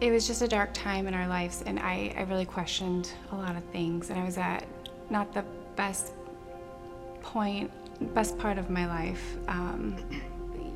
it 0.00 0.10
was 0.10 0.26
just 0.26 0.42
a 0.42 0.48
dark 0.48 0.74
time 0.74 1.06
in 1.06 1.14
our 1.14 1.28
lives, 1.28 1.62
and 1.66 1.78
I, 1.78 2.12
I 2.16 2.22
really 2.22 2.44
questioned 2.44 3.12
a 3.32 3.36
lot 3.36 3.56
of 3.56 3.64
things. 3.66 4.10
And 4.10 4.18
I 4.18 4.24
was 4.24 4.36
at 4.38 4.64
not 5.08 5.32
the 5.32 5.44
best 5.76 6.12
point, 7.22 7.70
best 8.14 8.36
part 8.38 8.58
of 8.58 8.70
my 8.70 8.86
life. 8.86 9.36
Um, 9.48 9.96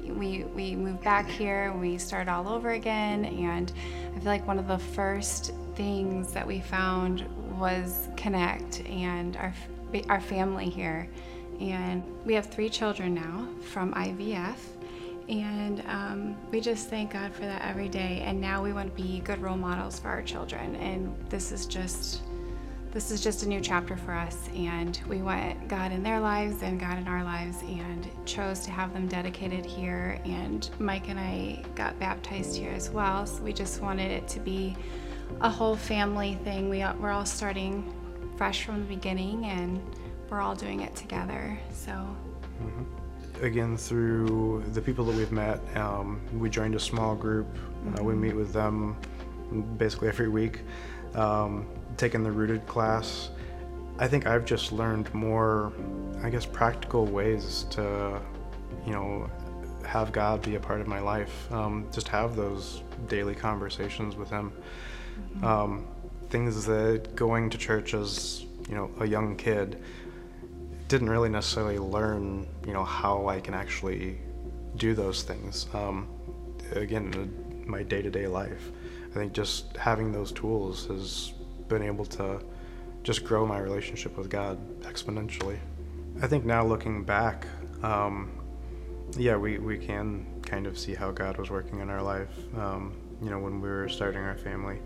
we, 0.09 0.45
we 0.45 0.75
moved 0.75 1.03
back 1.03 1.29
here, 1.29 1.73
we 1.73 1.99
started 1.99 2.31
all 2.31 2.49
over 2.49 2.71
again, 2.71 3.25
and 3.27 3.73
I 4.15 4.19
feel 4.19 4.29
like 4.29 4.47
one 4.47 4.59
of 4.59 4.69
the 4.69 4.79
first 4.79 5.53
things 5.75 6.33
that 6.33 6.47
we 6.47 6.61
found 6.61 7.27
was 7.59 8.09
connect 8.17 8.81
and 8.87 9.37
our, 9.37 9.55
our 10.09 10.21
family 10.21 10.69
here. 10.69 11.09
And 11.61 12.03
we 12.25 12.35
have 12.35 12.47
three 12.47 12.69
children 12.69 13.15
now 13.15 13.49
from 13.61 13.93
IVF. 13.95 14.57
And 15.29 15.83
um, 15.87 16.37
we 16.51 16.61
just 16.61 16.89
thank 16.89 17.13
God 17.13 17.35
for 17.35 17.43
that 17.43 17.63
every 17.63 17.89
day. 17.89 18.23
And 18.25 18.41
now 18.41 18.63
we 18.63 18.73
want 18.73 18.95
to 18.95 19.03
be 19.03 19.21
good 19.21 19.41
role 19.43 19.57
models 19.57 19.99
for 19.99 20.09
our 20.09 20.23
children. 20.23 20.77
And 20.77 21.15
this 21.29 21.53
is 21.53 21.67
just 21.67 22.23
this 22.91 23.11
is 23.11 23.21
just 23.21 23.43
a 23.43 23.49
new 23.49 23.61
chapter 23.61 23.97
for 23.97 24.13
us 24.13 24.49
and 24.55 25.01
we 25.07 25.21
want 25.21 25.69
god 25.69 25.93
in 25.93 26.03
their 26.03 26.19
lives 26.19 26.63
and 26.63 26.81
god 26.81 26.99
in 26.99 27.07
our 27.07 27.23
lives 27.23 27.61
and 27.63 28.09
chose 28.25 28.61
to 28.61 28.71
have 28.71 28.95
them 28.95 29.07
dedicated 29.07 29.65
here 29.65 30.19
and 30.25 30.71
mike 30.79 31.09
and 31.09 31.21
i 31.21 31.63
got 31.75 31.99
baptized 31.99 32.57
here 32.57 32.73
as 32.73 32.89
well 32.91 33.27
so 33.27 33.43
we 33.43 33.53
just 33.53 33.83
wanted 33.83 34.11
it 34.11 34.27
to 34.27 34.41
be 34.41 34.75
a 35.41 35.51
whole 35.51 35.77
family 35.77 36.39
thing. 36.45 36.69
We, 36.69 36.85
we're 36.99 37.11
all 37.11 37.27
starting 37.27 37.93
fresh 38.37 38.65
from 38.65 38.81
the 38.81 38.87
beginning 38.87 39.45
and 39.47 39.81
we're 40.31 40.41
all 40.41 40.55
doing 40.55 40.81
it 40.81 40.95
together. 40.95 41.59
So. 41.73 41.91
Mm-hmm. 41.91 43.45
Again, 43.45 43.77
through 43.77 44.65
the 44.73 44.83
people 44.83 45.05
that 45.07 45.17
we've 45.17 45.33
met, 45.33 45.61
um, 45.77 46.21
we 46.35 46.51
joined 46.51 46.75
a 46.75 46.81
small 46.81 47.15
group. 47.15 47.47
Uh, 47.57 48.03
we 48.03 48.13
mm-hmm. 48.13 48.23
meet 48.23 48.35
with 48.35 48.53
them 48.53 48.97
basically 49.77 50.09
every 50.09 50.29
week, 50.29 50.61
um, 51.15 51.67
taking 51.97 52.23
the 52.23 52.33
rooted 52.33 52.67
class. 52.67 53.31
I 53.99 54.07
think 54.07 54.27
I've 54.27 54.45
just 54.45 54.73
learned 54.73 55.13
more, 55.15 55.73
I 56.23 56.31
guess, 56.31 56.47
practical 56.47 57.07
ways 57.07 57.67
to, 57.71 58.21
you 58.87 58.93
know, 58.93 59.29
have 59.85 60.13
God 60.13 60.43
be 60.43 60.55
a 60.55 60.61
part 60.61 60.81
of 60.81 60.87
my 60.87 61.01
life. 61.01 61.51
Um, 61.53 61.89
just 61.93 62.09
have 62.09 62.37
those 62.37 62.83
daily 63.09 63.35
conversations 63.35 64.17
with 64.17 64.31
Him. 64.31 64.53
Um, 65.43 65.87
things 66.31 66.65
that 66.67 67.15
going 67.15 67.51
to 67.51 67.59
church 67.59 67.95
as 67.95 68.45
you 68.69 68.75
know 68.75 68.91
a 69.01 69.07
young 69.07 69.37
kid 69.37 69.83
didn't 70.89 71.09
really 71.09 71.29
necessarily 71.29 71.79
learn 71.79 72.47
you 72.67 72.73
know 72.73 72.85
how 72.85 73.29
I 73.29 73.41
can 73.41 73.55
actually 73.55 74.19
do 74.77 74.95
those 74.95 75.23
things. 75.23 75.67
Um, 75.75 76.09
again, 76.73 77.13
in 77.15 77.71
my 77.71 77.83
day-to-day 77.83 78.27
life, 78.27 78.71
I 79.11 79.15
think 79.15 79.33
just 79.33 79.77
having 79.77 80.13
those 80.13 80.33
tools 80.33 80.87
has 80.87 81.33
been 81.69 81.83
able 81.83 82.05
to 82.07 82.41
just 83.03 83.25
grow 83.25 83.47
my 83.47 83.59
relationship 83.59 84.17
with 84.17 84.29
God 84.29 84.59
exponentially. 84.83 85.59
I 86.23 86.27
think 86.27 86.45
now 86.45 86.65
looking 86.65 87.05
back, 87.05 87.47
um, 87.83 88.31
yeah, 89.17 89.37
we, 89.37 89.59
we 89.59 89.79
can 89.79 90.27
kind 90.43 90.67
of 90.67 90.79
see 90.79 90.95
how 90.95 91.11
God 91.11 91.39
was 91.39 91.51
working 91.51 91.81
in 91.81 91.91
our 91.91 92.03
life, 92.03 92.29
um, 92.57 92.97
you 93.23 93.31
know, 93.31 93.39
when 93.39 93.61
we 93.61 93.69
were 93.69 93.89
starting 93.89 94.23
our 94.23 94.37
family. 94.37 94.79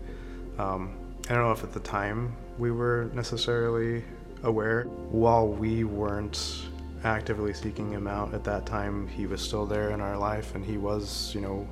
Um, 0.57 0.95
I 1.29 1.33
don't 1.33 1.43
know 1.43 1.51
if 1.51 1.63
at 1.63 1.71
the 1.71 1.79
time 1.79 2.35
we 2.57 2.71
were 2.71 3.09
necessarily 3.13 4.03
aware. 4.43 4.83
While 4.83 5.47
we 5.47 5.83
weren't 5.83 6.67
actively 7.03 7.53
seeking 7.53 7.91
him 7.91 8.07
out 8.07 8.33
at 8.33 8.43
that 8.43 8.65
time, 8.65 9.07
he 9.07 9.25
was 9.25 9.41
still 9.41 9.65
there 9.65 9.91
in 9.91 10.01
our 10.01 10.17
life, 10.17 10.55
and 10.55 10.63
he 10.63 10.77
was, 10.77 11.33
you 11.33 11.41
know, 11.41 11.67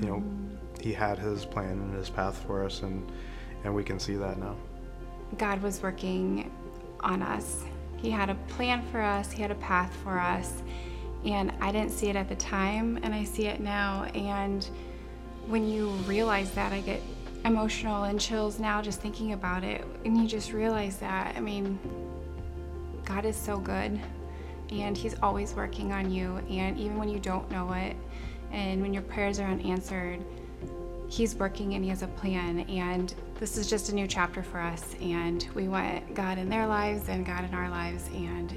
you 0.00 0.06
know, 0.06 0.24
he 0.80 0.92
had 0.92 1.18
his 1.18 1.44
plan 1.44 1.72
and 1.72 1.94
his 1.94 2.10
path 2.10 2.42
for 2.46 2.64
us, 2.64 2.82
and 2.82 3.10
and 3.64 3.74
we 3.74 3.82
can 3.82 3.98
see 3.98 4.16
that 4.16 4.38
now. 4.38 4.56
God 5.38 5.60
was 5.62 5.82
working 5.82 6.52
on 7.00 7.22
us. 7.22 7.64
He 7.96 8.10
had 8.10 8.30
a 8.30 8.34
plan 8.48 8.84
for 8.92 9.00
us. 9.00 9.32
He 9.32 9.42
had 9.42 9.50
a 9.50 9.56
path 9.56 9.94
for 10.04 10.18
us, 10.18 10.62
and 11.24 11.52
I 11.60 11.72
didn't 11.72 11.90
see 11.90 12.08
it 12.08 12.16
at 12.16 12.28
the 12.28 12.36
time, 12.36 12.98
and 13.02 13.14
I 13.14 13.24
see 13.24 13.46
it 13.46 13.60
now. 13.60 14.04
And 14.14 14.68
when 15.46 15.68
you 15.68 15.88
realize 16.06 16.50
that, 16.52 16.72
I 16.72 16.80
get 16.80 17.02
emotional 17.46 18.04
and 18.04 18.20
chills 18.20 18.58
now 18.58 18.82
just 18.82 19.00
thinking 19.00 19.32
about 19.32 19.64
it. 19.64 19.84
And 20.04 20.18
you 20.18 20.26
just 20.26 20.52
realize 20.52 20.96
that, 20.98 21.34
I 21.36 21.40
mean, 21.40 21.78
God 23.04 23.24
is 23.24 23.36
so 23.36 23.58
good 23.58 24.00
and 24.70 24.96
He's 24.96 25.14
always 25.22 25.54
working 25.54 25.92
on 25.92 26.10
you. 26.10 26.38
And 26.50 26.78
even 26.78 26.98
when 26.98 27.08
you 27.08 27.20
don't 27.20 27.48
know 27.50 27.72
it 27.72 27.96
and 28.52 28.82
when 28.82 28.92
your 28.92 29.02
prayers 29.02 29.38
are 29.38 29.46
unanswered, 29.46 30.24
He's 31.08 31.36
working 31.36 31.74
and 31.74 31.84
He 31.84 31.90
has 31.90 32.02
a 32.02 32.08
plan. 32.08 32.60
And 32.60 33.14
this 33.38 33.56
is 33.56 33.70
just 33.70 33.90
a 33.90 33.94
new 33.94 34.08
chapter 34.08 34.42
for 34.42 34.60
us. 34.60 34.96
And 35.00 35.48
we 35.54 35.68
want 35.68 36.14
God 36.14 36.38
in 36.38 36.48
their 36.48 36.66
lives 36.66 37.08
and 37.08 37.24
God 37.24 37.44
in 37.44 37.54
our 37.54 37.70
lives. 37.70 38.08
And 38.08 38.52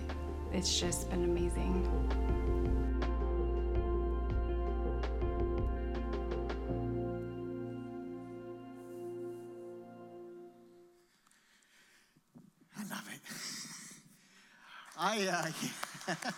it's 0.52 0.80
just 0.80 1.10
been 1.12 1.24
amazing. 1.24 2.29
I, 15.02 15.54
uh, 16.10 16.14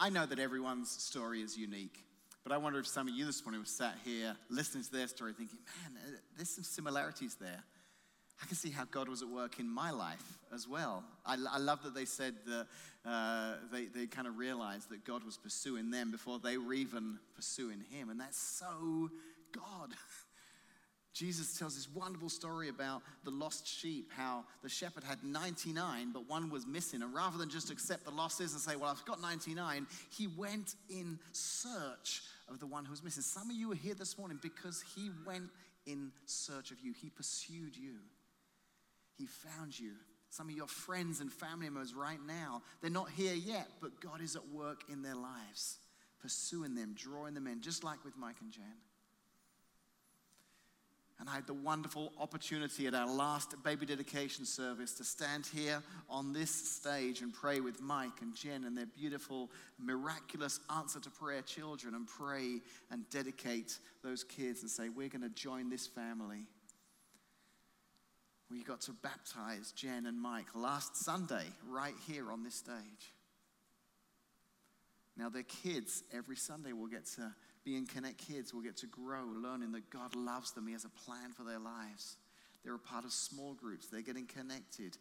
I 0.00 0.08
know 0.08 0.24
that 0.24 0.38
everyone's 0.38 0.90
story 0.90 1.42
is 1.42 1.54
unique, 1.54 2.02
but 2.44 2.52
I 2.52 2.56
wonder 2.56 2.78
if 2.78 2.86
some 2.86 3.08
of 3.08 3.14
you 3.14 3.26
this 3.26 3.44
morning 3.44 3.60
were 3.60 3.66
sat 3.66 3.98
here 4.06 4.34
listening 4.48 4.84
to 4.84 4.90
their 4.90 5.06
story 5.06 5.34
thinking, 5.34 5.58
man, 5.92 6.02
uh, 6.02 6.16
there's 6.34 6.48
some 6.48 6.64
similarities 6.64 7.34
there. 7.34 7.62
I 8.42 8.46
can 8.46 8.56
see 8.56 8.70
how 8.70 8.84
God 8.84 9.10
was 9.10 9.20
at 9.20 9.28
work 9.28 9.60
in 9.60 9.68
my 9.68 9.90
life 9.90 10.38
as 10.54 10.66
well. 10.66 11.04
I, 11.26 11.36
I 11.50 11.58
love 11.58 11.82
that 11.82 11.94
they 11.94 12.06
said 12.06 12.34
that 12.46 12.66
uh, 13.04 13.56
they, 13.70 13.84
they 13.84 14.06
kind 14.06 14.26
of 14.26 14.38
realized 14.38 14.88
that 14.88 15.04
God 15.04 15.24
was 15.24 15.36
pursuing 15.36 15.90
them 15.90 16.10
before 16.10 16.38
they 16.38 16.56
were 16.56 16.72
even 16.72 17.18
pursuing 17.36 17.84
Him. 17.90 18.08
And 18.08 18.18
that's 18.18 18.40
so 18.40 19.10
God. 19.52 19.90
Jesus 21.18 21.58
tells 21.58 21.74
this 21.74 21.88
wonderful 21.92 22.28
story 22.28 22.68
about 22.68 23.02
the 23.24 23.32
lost 23.32 23.66
sheep, 23.66 24.08
how 24.16 24.44
the 24.62 24.68
shepherd 24.68 25.02
had 25.02 25.24
99, 25.24 26.12
but 26.12 26.28
one 26.28 26.48
was 26.48 26.64
missing. 26.64 27.02
And 27.02 27.12
rather 27.12 27.36
than 27.36 27.50
just 27.50 27.72
accept 27.72 28.04
the 28.04 28.12
losses 28.12 28.52
and 28.52 28.62
say, 28.62 28.76
Well, 28.76 28.88
I've 28.88 29.04
got 29.04 29.20
99, 29.20 29.88
he 30.16 30.28
went 30.28 30.76
in 30.88 31.18
search 31.32 32.22
of 32.48 32.60
the 32.60 32.68
one 32.68 32.84
who 32.84 32.92
was 32.92 33.02
missing. 33.02 33.24
Some 33.24 33.50
of 33.50 33.56
you 33.56 33.72
are 33.72 33.74
here 33.74 33.94
this 33.94 34.16
morning 34.16 34.38
because 34.40 34.84
he 34.94 35.10
went 35.26 35.50
in 35.86 36.12
search 36.26 36.70
of 36.70 36.78
you, 36.80 36.92
he 36.92 37.10
pursued 37.10 37.76
you. 37.76 37.94
He 39.16 39.26
found 39.26 39.76
you. 39.76 39.94
Some 40.30 40.48
of 40.48 40.54
your 40.54 40.68
friends 40.68 41.18
and 41.18 41.32
family 41.32 41.64
members 41.64 41.94
right 41.94 42.20
now, 42.28 42.62
they're 42.80 42.92
not 42.92 43.10
here 43.10 43.34
yet, 43.34 43.66
but 43.80 44.00
God 44.00 44.20
is 44.20 44.36
at 44.36 44.46
work 44.50 44.82
in 44.88 45.02
their 45.02 45.16
lives, 45.16 45.78
pursuing 46.22 46.76
them, 46.76 46.94
drawing 46.96 47.34
them 47.34 47.48
in, 47.48 47.60
just 47.60 47.82
like 47.82 48.04
with 48.04 48.16
Mike 48.16 48.36
and 48.40 48.52
Jen. 48.52 48.62
And 51.20 51.28
I 51.28 51.34
had 51.34 51.46
the 51.48 51.54
wonderful 51.54 52.12
opportunity 52.20 52.86
at 52.86 52.94
our 52.94 53.08
last 53.08 53.60
baby 53.64 53.86
dedication 53.86 54.44
service 54.44 54.94
to 54.94 55.04
stand 55.04 55.46
here 55.46 55.82
on 56.08 56.32
this 56.32 56.50
stage 56.50 57.22
and 57.22 57.34
pray 57.34 57.58
with 57.58 57.80
Mike 57.80 58.22
and 58.22 58.34
Jen 58.34 58.64
and 58.64 58.78
their 58.78 58.86
beautiful, 58.86 59.50
miraculous 59.80 60.60
answer 60.76 61.00
to 61.00 61.10
prayer 61.10 61.42
children 61.42 61.94
and 61.94 62.06
pray 62.06 62.60
and 62.92 63.08
dedicate 63.10 63.78
those 64.04 64.22
kids 64.22 64.62
and 64.62 64.70
say, 64.70 64.88
We're 64.88 65.08
going 65.08 65.22
to 65.22 65.28
join 65.28 65.70
this 65.70 65.88
family 65.88 66.46
we 68.50 68.62
got 68.62 68.80
to 68.82 68.92
baptize 68.92 69.72
Jen 69.72 70.06
and 70.06 70.20
Mike 70.20 70.46
last 70.54 70.96
Sunday, 70.96 71.44
right 71.68 71.94
here 72.06 72.32
on 72.32 72.42
this 72.42 72.54
stage. 72.54 73.12
Now, 75.16 75.28
their 75.28 75.42
kids, 75.42 76.04
every 76.12 76.36
Sunday, 76.36 76.72
will 76.72 76.86
get 76.86 77.04
to 77.16 77.34
be 77.64 77.76
in 77.76 77.86
Connect 77.86 78.18
Kids, 78.18 78.52
will 78.52 78.62
get 78.62 78.76
to 78.78 78.86
grow, 78.86 79.24
learning 79.42 79.72
that 79.72 79.90
God 79.90 80.14
loves 80.16 80.52
them. 80.52 80.66
He 80.66 80.72
has 80.72 80.84
a 80.84 80.88
plan 80.90 81.32
for 81.36 81.44
their 81.44 81.58
lives. 81.58 82.16
They're 82.64 82.74
a 82.74 82.78
part 82.78 83.04
of 83.04 83.12
small 83.12 83.54
groups, 83.54 83.86
they're 83.88 84.02
getting 84.02 84.26
connected. 84.26 84.96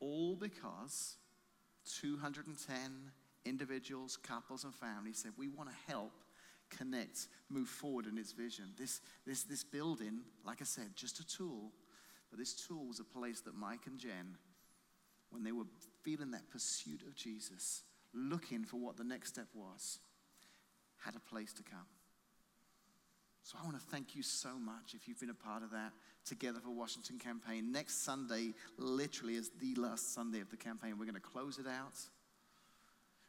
All 0.00 0.34
because 0.34 1.16
210 2.00 2.76
individuals, 3.44 4.16
couples, 4.16 4.64
and 4.64 4.74
families 4.74 5.18
said, 5.18 5.32
We 5.36 5.48
want 5.48 5.68
to 5.68 5.92
help 5.92 6.12
connect, 6.70 7.26
move 7.48 7.68
forward 7.68 8.06
in 8.06 8.16
its 8.16 8.32
vision. 8.32 8.66
This, 8.78 9.00
this, 9.26 9.42
this 9.42 9.64
building, 9.64 10.20
like 10.44 10.62
I 10.62 10.64
said, 10.64 10.90
just 10.94 11.20
a 11.20 11.26
tool 11.26 11.72
but 12.30 12.38
this 12.38 12.54
tool 12.54 12.86
was 12.86 13.00
a 13.00 13.04
place 13.04 13.40
that 13.42 13.56
Mike 13.56 13.86
and 13.86 13.98
Jen, 13.98 14.36
when 15.30 15.42
they 15.42 15.52
were 15.52 15.64
feeling 16.02 16.30
that 16.30 16.48
pursuit 16.50 17.02
of 17.06 17.14
Jesus, 17.14 17.82
looking 18.14 18.64
for 18.64 18.76
what 18.76 18.96
the 18.96 19.04
next 19.04 19.30
step 19.30 19.48
was, 19.54 19.98
had 21.04 21.16
a 21.16 21.20
place 21.20 21.52
to 21.54 21.62
come. 21.62 21.86
So 23.42 23.58
I 23.60 23.64
want 23.64 23.80
to 23.80 23.86
thank 23.86 24.14
you 24.14 24.22
so 24.22 24.58
much 24.58 24.94
if 24.94 25.08
you've 25.08 25.18
been 25.18 25.30
a 25.30 25.34
part 25.34 25.62
of 25.62 25.70
that 25.70 25.92
Together 26.26 26.60
for 26.60 26.70
Washington 26.70 27.18
campaign. 27.18 27.72
Next 27.72 28.04
Sunday, 28.04 28.52
literally, 28.76 29.36
is 29.36 29.50
the 29.58 29.74
last 29.74 30.14
Sunday 30.14 30.40
of 30.40 30.50
the 30.50 30.56
campaign. 30.56 30.98
We're 30.98 31.06
going 31.06 31.14
to 31.14 31.20
close 31.20 31.58
it 31.58 31.66
out. 31.66 31.98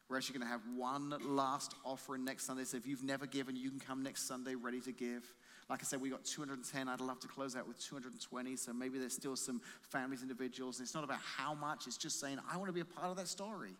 We're 0.10 0.18
actually 0.18 0.40
going 0.40 0.48
to 0.48 0.52
have 0.52 0.62
one 0.76 1.14
last 1.24 1.74
offering 1.86 2.26
next 2.26 2.44
Sunday. 2.44 2.66
So 2.66 2.76
if 2.76 2.86
you've 2.86 3.04
never 3.04 3.26
given, 3.26 3.56
you 3.56 3.70
can 3.70 3.80
come 3.80 4.04
next 4.04 4.28
Sunday 4.28 4.56
ready 4.56 4.82
to 4.82 4.92
give. 4.92 5.24
Like 5.70 5.80
I 5.82 5.84
said, 5.84 6.02
we 6.02 6.10
got 6.10 6.26
210. 6.26 6.90
I'd 6.90 7.00
love 7.00 7.22
to 7.22 7.30
close 7.30 7.56
out 7.56 7.66
with 7.66 7.80
220. 7.80 8.58
So 8.58 8.74
maybe 8.74 9.00
there's 9.00 9.14
still 9.14 9.38
some 9.38 9.62
families, 9.82 10.22
individuals. 10.22 10.80
And 10.80 10.86
it's 10.86 10.94
not 10.94 11.06
about 11.06 11.20
how 11.38 11.54
much, 11.54 11.88
it's 11.88 11.98
just 11.98 12.20
saying, 12.20 12.40
I 12.52 12.58
want 12.58 12.68
to 12.68 12.74
be 12.74 12.82
a 12.82 12.86
part 12.86 13.08
of 13.08 13.16
that 13.16 13.30
story. 13.30 13.78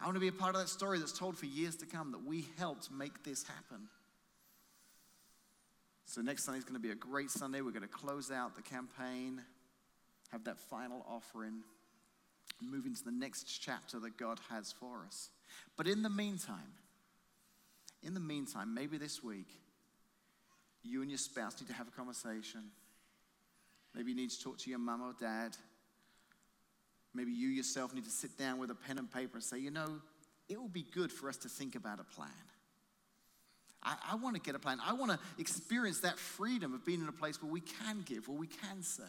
I 0.00 0.06
want 0.06 0.16
to 0.16 0.20
be 0.20 0.28
a 0.28 0.32
part 0.32 0.54
of 0.54 0.62
that 0.62 0.68
story 0.68 0.98
that's 0.98 1.16
told 1.16 1.36
for 1.36 1.46
years 1.46 1.76
to 1.76 1.86
come 1.86 2.12
that 2.12 2.24
we 2.24 2.46
helped 2.56 2.90
make 2.90 3.22
this 3.22 3.44
happen. 3.44 3.88
So 6.06 6.22
next 6.22 6.44
Sunday 6.44 6.58
is 6.58 6.64
going 6.64 6.74
to 6.74 6.80
be 6.80 6.90
a 6.90 6.96
great 6.96 7.30
Sunday. 7.30 7.60
We're 7.60 7.70
going 7.70 7.82
to 7.82 7.88
close 7.88 8.30
out 8.30 8.56
the 8.56 8.62
campaign, 8.62 9.42
have 10.32 10.44
that 10.44 10.58
final 10.58 11.04
offering, 11.06 11.62
and 12.60 12.70
move 12.70 12.86
into 12.86 13.04
the 13.04 13.12
next 13.12 13.44
chapter 13.44 14.00
that 14.00 14.16
God 14.16 14.40
has 14.48 14.72
for 14.72 15.04
us. 15.06 15.28
But 15.76 15.86
in 15.86 16.02
the 16.02 16.10
meantime, 16.10 16.72
in 18.02 18.14
the 18.14 18.20
meantime, 18.20 18.74
maybe 18.74 18.96
this 18.96 19.22
week, 19.22 19.48
you 20.82 21.02
and 21.02 21.10
your 21.10 21.18
spouse 21.18 21.60
need 21.60 21.68
to 21.68 21.74
have 21.74 21.88
a 21.88 21.90
conversation. 21.90 22.62
Maybe 23.94 24.12
you 24.12 24.16
need 24.16 24.30
to 24.30 24.42
talk 24.42 24.58
to 24.58 24.70
your 24.70 24.78
mum 24.78 25.02
or 25.02 25.14
dad. 25.20 25.56
Maybe 27.14 27.32
you 27.32 27.48
yourself 27.48 27.94
need 27.94 28.04
to 28.04 28.10
sit 28.10 28.38
down 28.38 28.58
with 28.58 28.70
a 28.70 28.74
pen 28.74 28.98
and 28.98 29.10
paper 29.10 29.38
and 29.38 29.42
say, 29.42 29.58
you 29.58 29.70
know, 29.70 30.00
it 30.48 30.60
would 30.60 30.72
be 30.72 30.84
good 30.94 31.12
for 31.12 31.28
us 31.28 31.36
to 31.38 31.48
think 31.48 31.74
about 31.74 32.00
a 32.00 32.04
plan. 32.04 32.30
I, 33.82 33.96
I 34.12 34.14
want 34.16 34.36
to 34.36 34.42
get 34.42 34.54
a 34.54 34.58
plan. 34.58 34.78
I 34.84 34.92
want 34.92 35.12
to 35.12 35.18
experience 35.38 36.00
that 36.00 36.18
freedom 36.18 36.74
of 36.74 36.84
being 36.84 37.00
in 37.00 37.08
a 37.08 37.12
place 37.12 37.42
where 37.42 37.50
we 37.50 37.60
can 37.60 38.02
give, 38.04 38.28
where 38.28 38.36
we 38.36 38.46
can 38.46 38.82
save. 38.82 39.06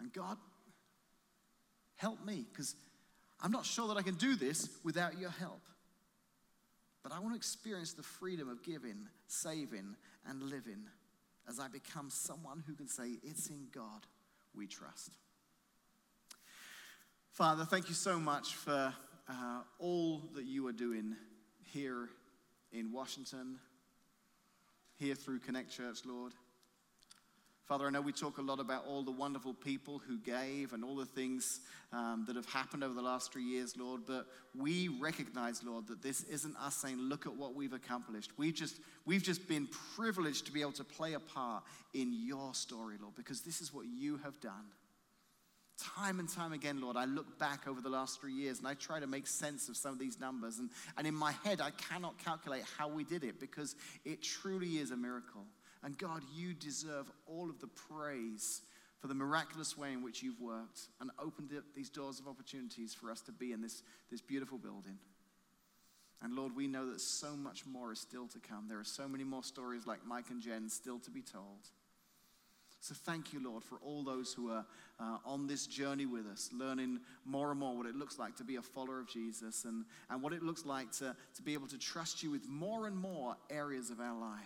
And 0.00 0.12
God, 0.12 0.36
help 1.96 2.24
me, 2.24 2.44
because 2.50 2.74
I'm 3.40 3.52
not 3.52 3.64
sure 3.64 3.88
that 3.88 3.96
I 3.96 4.02
can 4.02 4.14
do 4.14 4.36
this 4.36 4.68
without 4.84 5.18
your 5.18 5.30
help. 5.30 5.60
But 7.02 7.12
I 7.12 7.20
want 7.20 7.32
to 7.32 7.36
experience 7.36 7.92
the 7.92 8.02
freedom 8.02 8.48
of 8.48 8.62
giving, 8.62 9.06
saving, 9.28 9.96
and 10.28 10.42
living 10.42 10.84
as 11.48 11.58
I 11.58 11.68
become 11.68 12.10
someone 12.10 12.62
who 12.66 12.74
can 12.74 12.88
say, 12.88 13.18
It's 13.22 13.48
in 13.48 13.68
God 13.72 14.06
we 14.54 14.66
trust. 14.66 15.12
Father, 17.38 17.64
thank 17.64 17.88
you 17.88 17.94
so 17.94 18.18
much 18.18 18.56
for 18.56 18.92
uh, 19.28 19.60
all 19.78 20.20
that 20.34 20.44
you 20.44 20.66
are 20.66 20.72
doing 20.72 21.14
here 21.72 22.08
in 22.72 22.90
Washington, 22.90 23.60
here 24.98 25.14
through 25.14 25.38
Connect 25.38 25.70
Church, 25.70 25.98
Lord. 26.04 26.32
Father, 27.64 27.86
I 27.86 27.90
know 27.90 28.00
we 28.00 28.10
talk 28.10 28.38
a 28.38 28.42
lot 28.42 28.58
about 28.58 28.86
all 28.88 29.04
the 29.04 29.12
wonderful 29.12 29.54
people 29.54 30.02
who 30.04 30.18
gave 30.18 30.72
and 30.72 30.82
all 30.82 30.96
the 30.96 31.06
things 31.06 31.60
um, 31.92 32.24
that 32.26 32.34
have 32.34 32.48
happened 32.48 32.82
over 32.82 32.94
the 32.94 33.02
last 33.02 33.32
three 33.32 33.44
years, 33.44 33.76
Lord, 33.76 34.00
but 34.04 34.26
we 34.60 34.88
recognize, 34.88 35.62
Lord, 35.62 35.86
that 35.86 36.02
this 36.02 36.24
isn't 36.24 36.56
us 36.56 36.74
saying, 36.74 36.98
look 36.98 37.24
at 37.24 37.36
what 37.36 37.54
we've 37.54 37.72
accomplished. 37.72 38.32
We've 38.36 38.52
just, 38.52 38.80
we've 39.06 39.22
just 39.22 39.46
been 39.46 39.68
privileged 39.94 40.46
to 40.46 40.52
be 40.52 40.60
able 40.60 40.72
to 40.72 40.82
play 40.82 41.12
a 41.12 41.20
part 41.20 41.62
in 41.94 42.12
your 42.12 42.52
story, 42.54 42.96
Lord, 43.00 43.14
because 43.14 43.42
this 43.42 43.60
is 43.60 43.72
what 43.72 43.86
you 43.86 44.16
have 44.24 44.40
done. 44.40 44.64
Time 45.78 46.18
and 46.18 46.28
time 46.28 46.52
again, 46.52 46.80
Lord, 46.80 46.96
I 46.96 47.04
look 47.04 47.38
back 47.38 47.68
over 47.68 47.80
the 47.80 47.88
last 47.88 48.20
three 48.20 48.32
years 48.32 48.58
and 48.58 48.66
I 48.66 48.74
try 48.74 48.98
to 48.98 49.06
make 49.06 49.28
sense 49.28 49.68
of 49.68 49.76
some 49.76 49.92
of 49.92 49.98
these 50.00 50.18
numbers. 50.18 50.58
And, 50.58 50.70
and 50.96 51.06
in 51.06 51.14
my 51.14 51.32
head, 51.44 51.60
I 51.60 51.70
cannot 51.70 52.18
calculate 52.18 52.64
how 52.76 52.88
we 52.88 53.04
did 53.04 53.22
it 53.22 53.38
because 53.38 53.76
it 54.04 54.20
truly 54.20 54.78
is 54.78 54.90
a 54.90 54.96
miracle. 54.96 55.44
And 55.84 55.96
God, 55.96 56.22
you 56.34 56.52
deserve 56.52 57.08
all 57.28 57.48
of 57.48 57.60
the 57.60 57.68
praise 57.68 58.62
for 59.00 59.06
the 59.06 59.14
miraculous 59.14 59.78
way 59.78 59.92
in 59.92 60.02
which 60.02 60.20
you've 60.20 60.40
worked 60.40 60.88
and 61.00 61.12
opened 61.16 61.52
up 61.56 61.62
these 61.76 61.90
doors 61.90 62.18
of 62.18 62.26
opportunities 62.26 62.92
for 62.92 63.12
us 63.12 63.20
to 63.22 63.32
be 63.32 63.52
in 63.52 63.62
this, 63.62 63.84
this 64.10 64.20
beautiful 64.20 64.58
building. 64.58 64.98
And 66.20 66.34
Lord, 66.34 66.56
we 66.56 66.66
know 66.66 66.90
that 66.90 67.00
so 67.00 67.36
much 67.36 67.64
more 67.64 67.92
is 67.92 68.00
still 68.00 68.26
to 68.26 68.40
come. 68.40 68.66
There 68.68 68.80
are 68.80 68.84
so 68.84 69.06
many 69.06 69.22
more 69.22 69.44
stories 69.44 69.86
like 69.86 70.04
Mike 70.04 70.30
and 70.30 70.42
Jen 70.42 70.68
still 70.68 70.98
to 70.98 71.10
be 71.12 71.22
told. 71.22 71.68
So 72.80 72.94
thank 72.94 73.32
you, 73.32 73.44
Lord, 73.44 73.64
for 73.64 73.78
all 73.84 74.04
those 74.04 74.32
who 74.32 74.50
are 74.50 74.64
uh, 75.00 75.18
on 75.24 75.46
this 75.46 75.66
journey 75.66 76.06
with 76.06 76.26
us, 76.26 76.50
learning 76.52 77.00
more 77.24 77.50
and 77.50 77.58
more 77.58 77.76
what 77.76 77.86
it 77.86 77.96
looks 77.96 78.18
like 78.18 78.36
to 78.36 78.44
be 78.44 78.56
a 78.56 78.62
follower 78.62 79.00
of 79.00 79.08
Jesus 79.08 79.64
and, 79.64 79.84
and 80.10 80.22
what 80.22 80.32
it 80.32 80.42
looks 80.42 80.64
like 80.64 80.92
to, 80.92 81.16
to 81.34 81.42
be 81.42 81.54
able 81.54 81.66
to 81.68 81.78
trust 81.78 82.22
you 82.22 82.30
with 82.30 82.48
more 82.48 82.86
and 82.86 82.96
more 82.96 83.36
areas 83.50 83.90
of 83.90 84.00
our 84.00 84.18
life. 84.18 84.40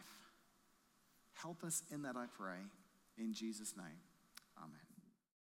Help 1.35 1.62
us 1.62 1.83
in 1.90 2.03
that, 2.03 2.16
I 2.16 2.27
pray. 2.38 2.59
In 3.18 3.35
Jesus' 3.35 3.75
name. 3.77 4.12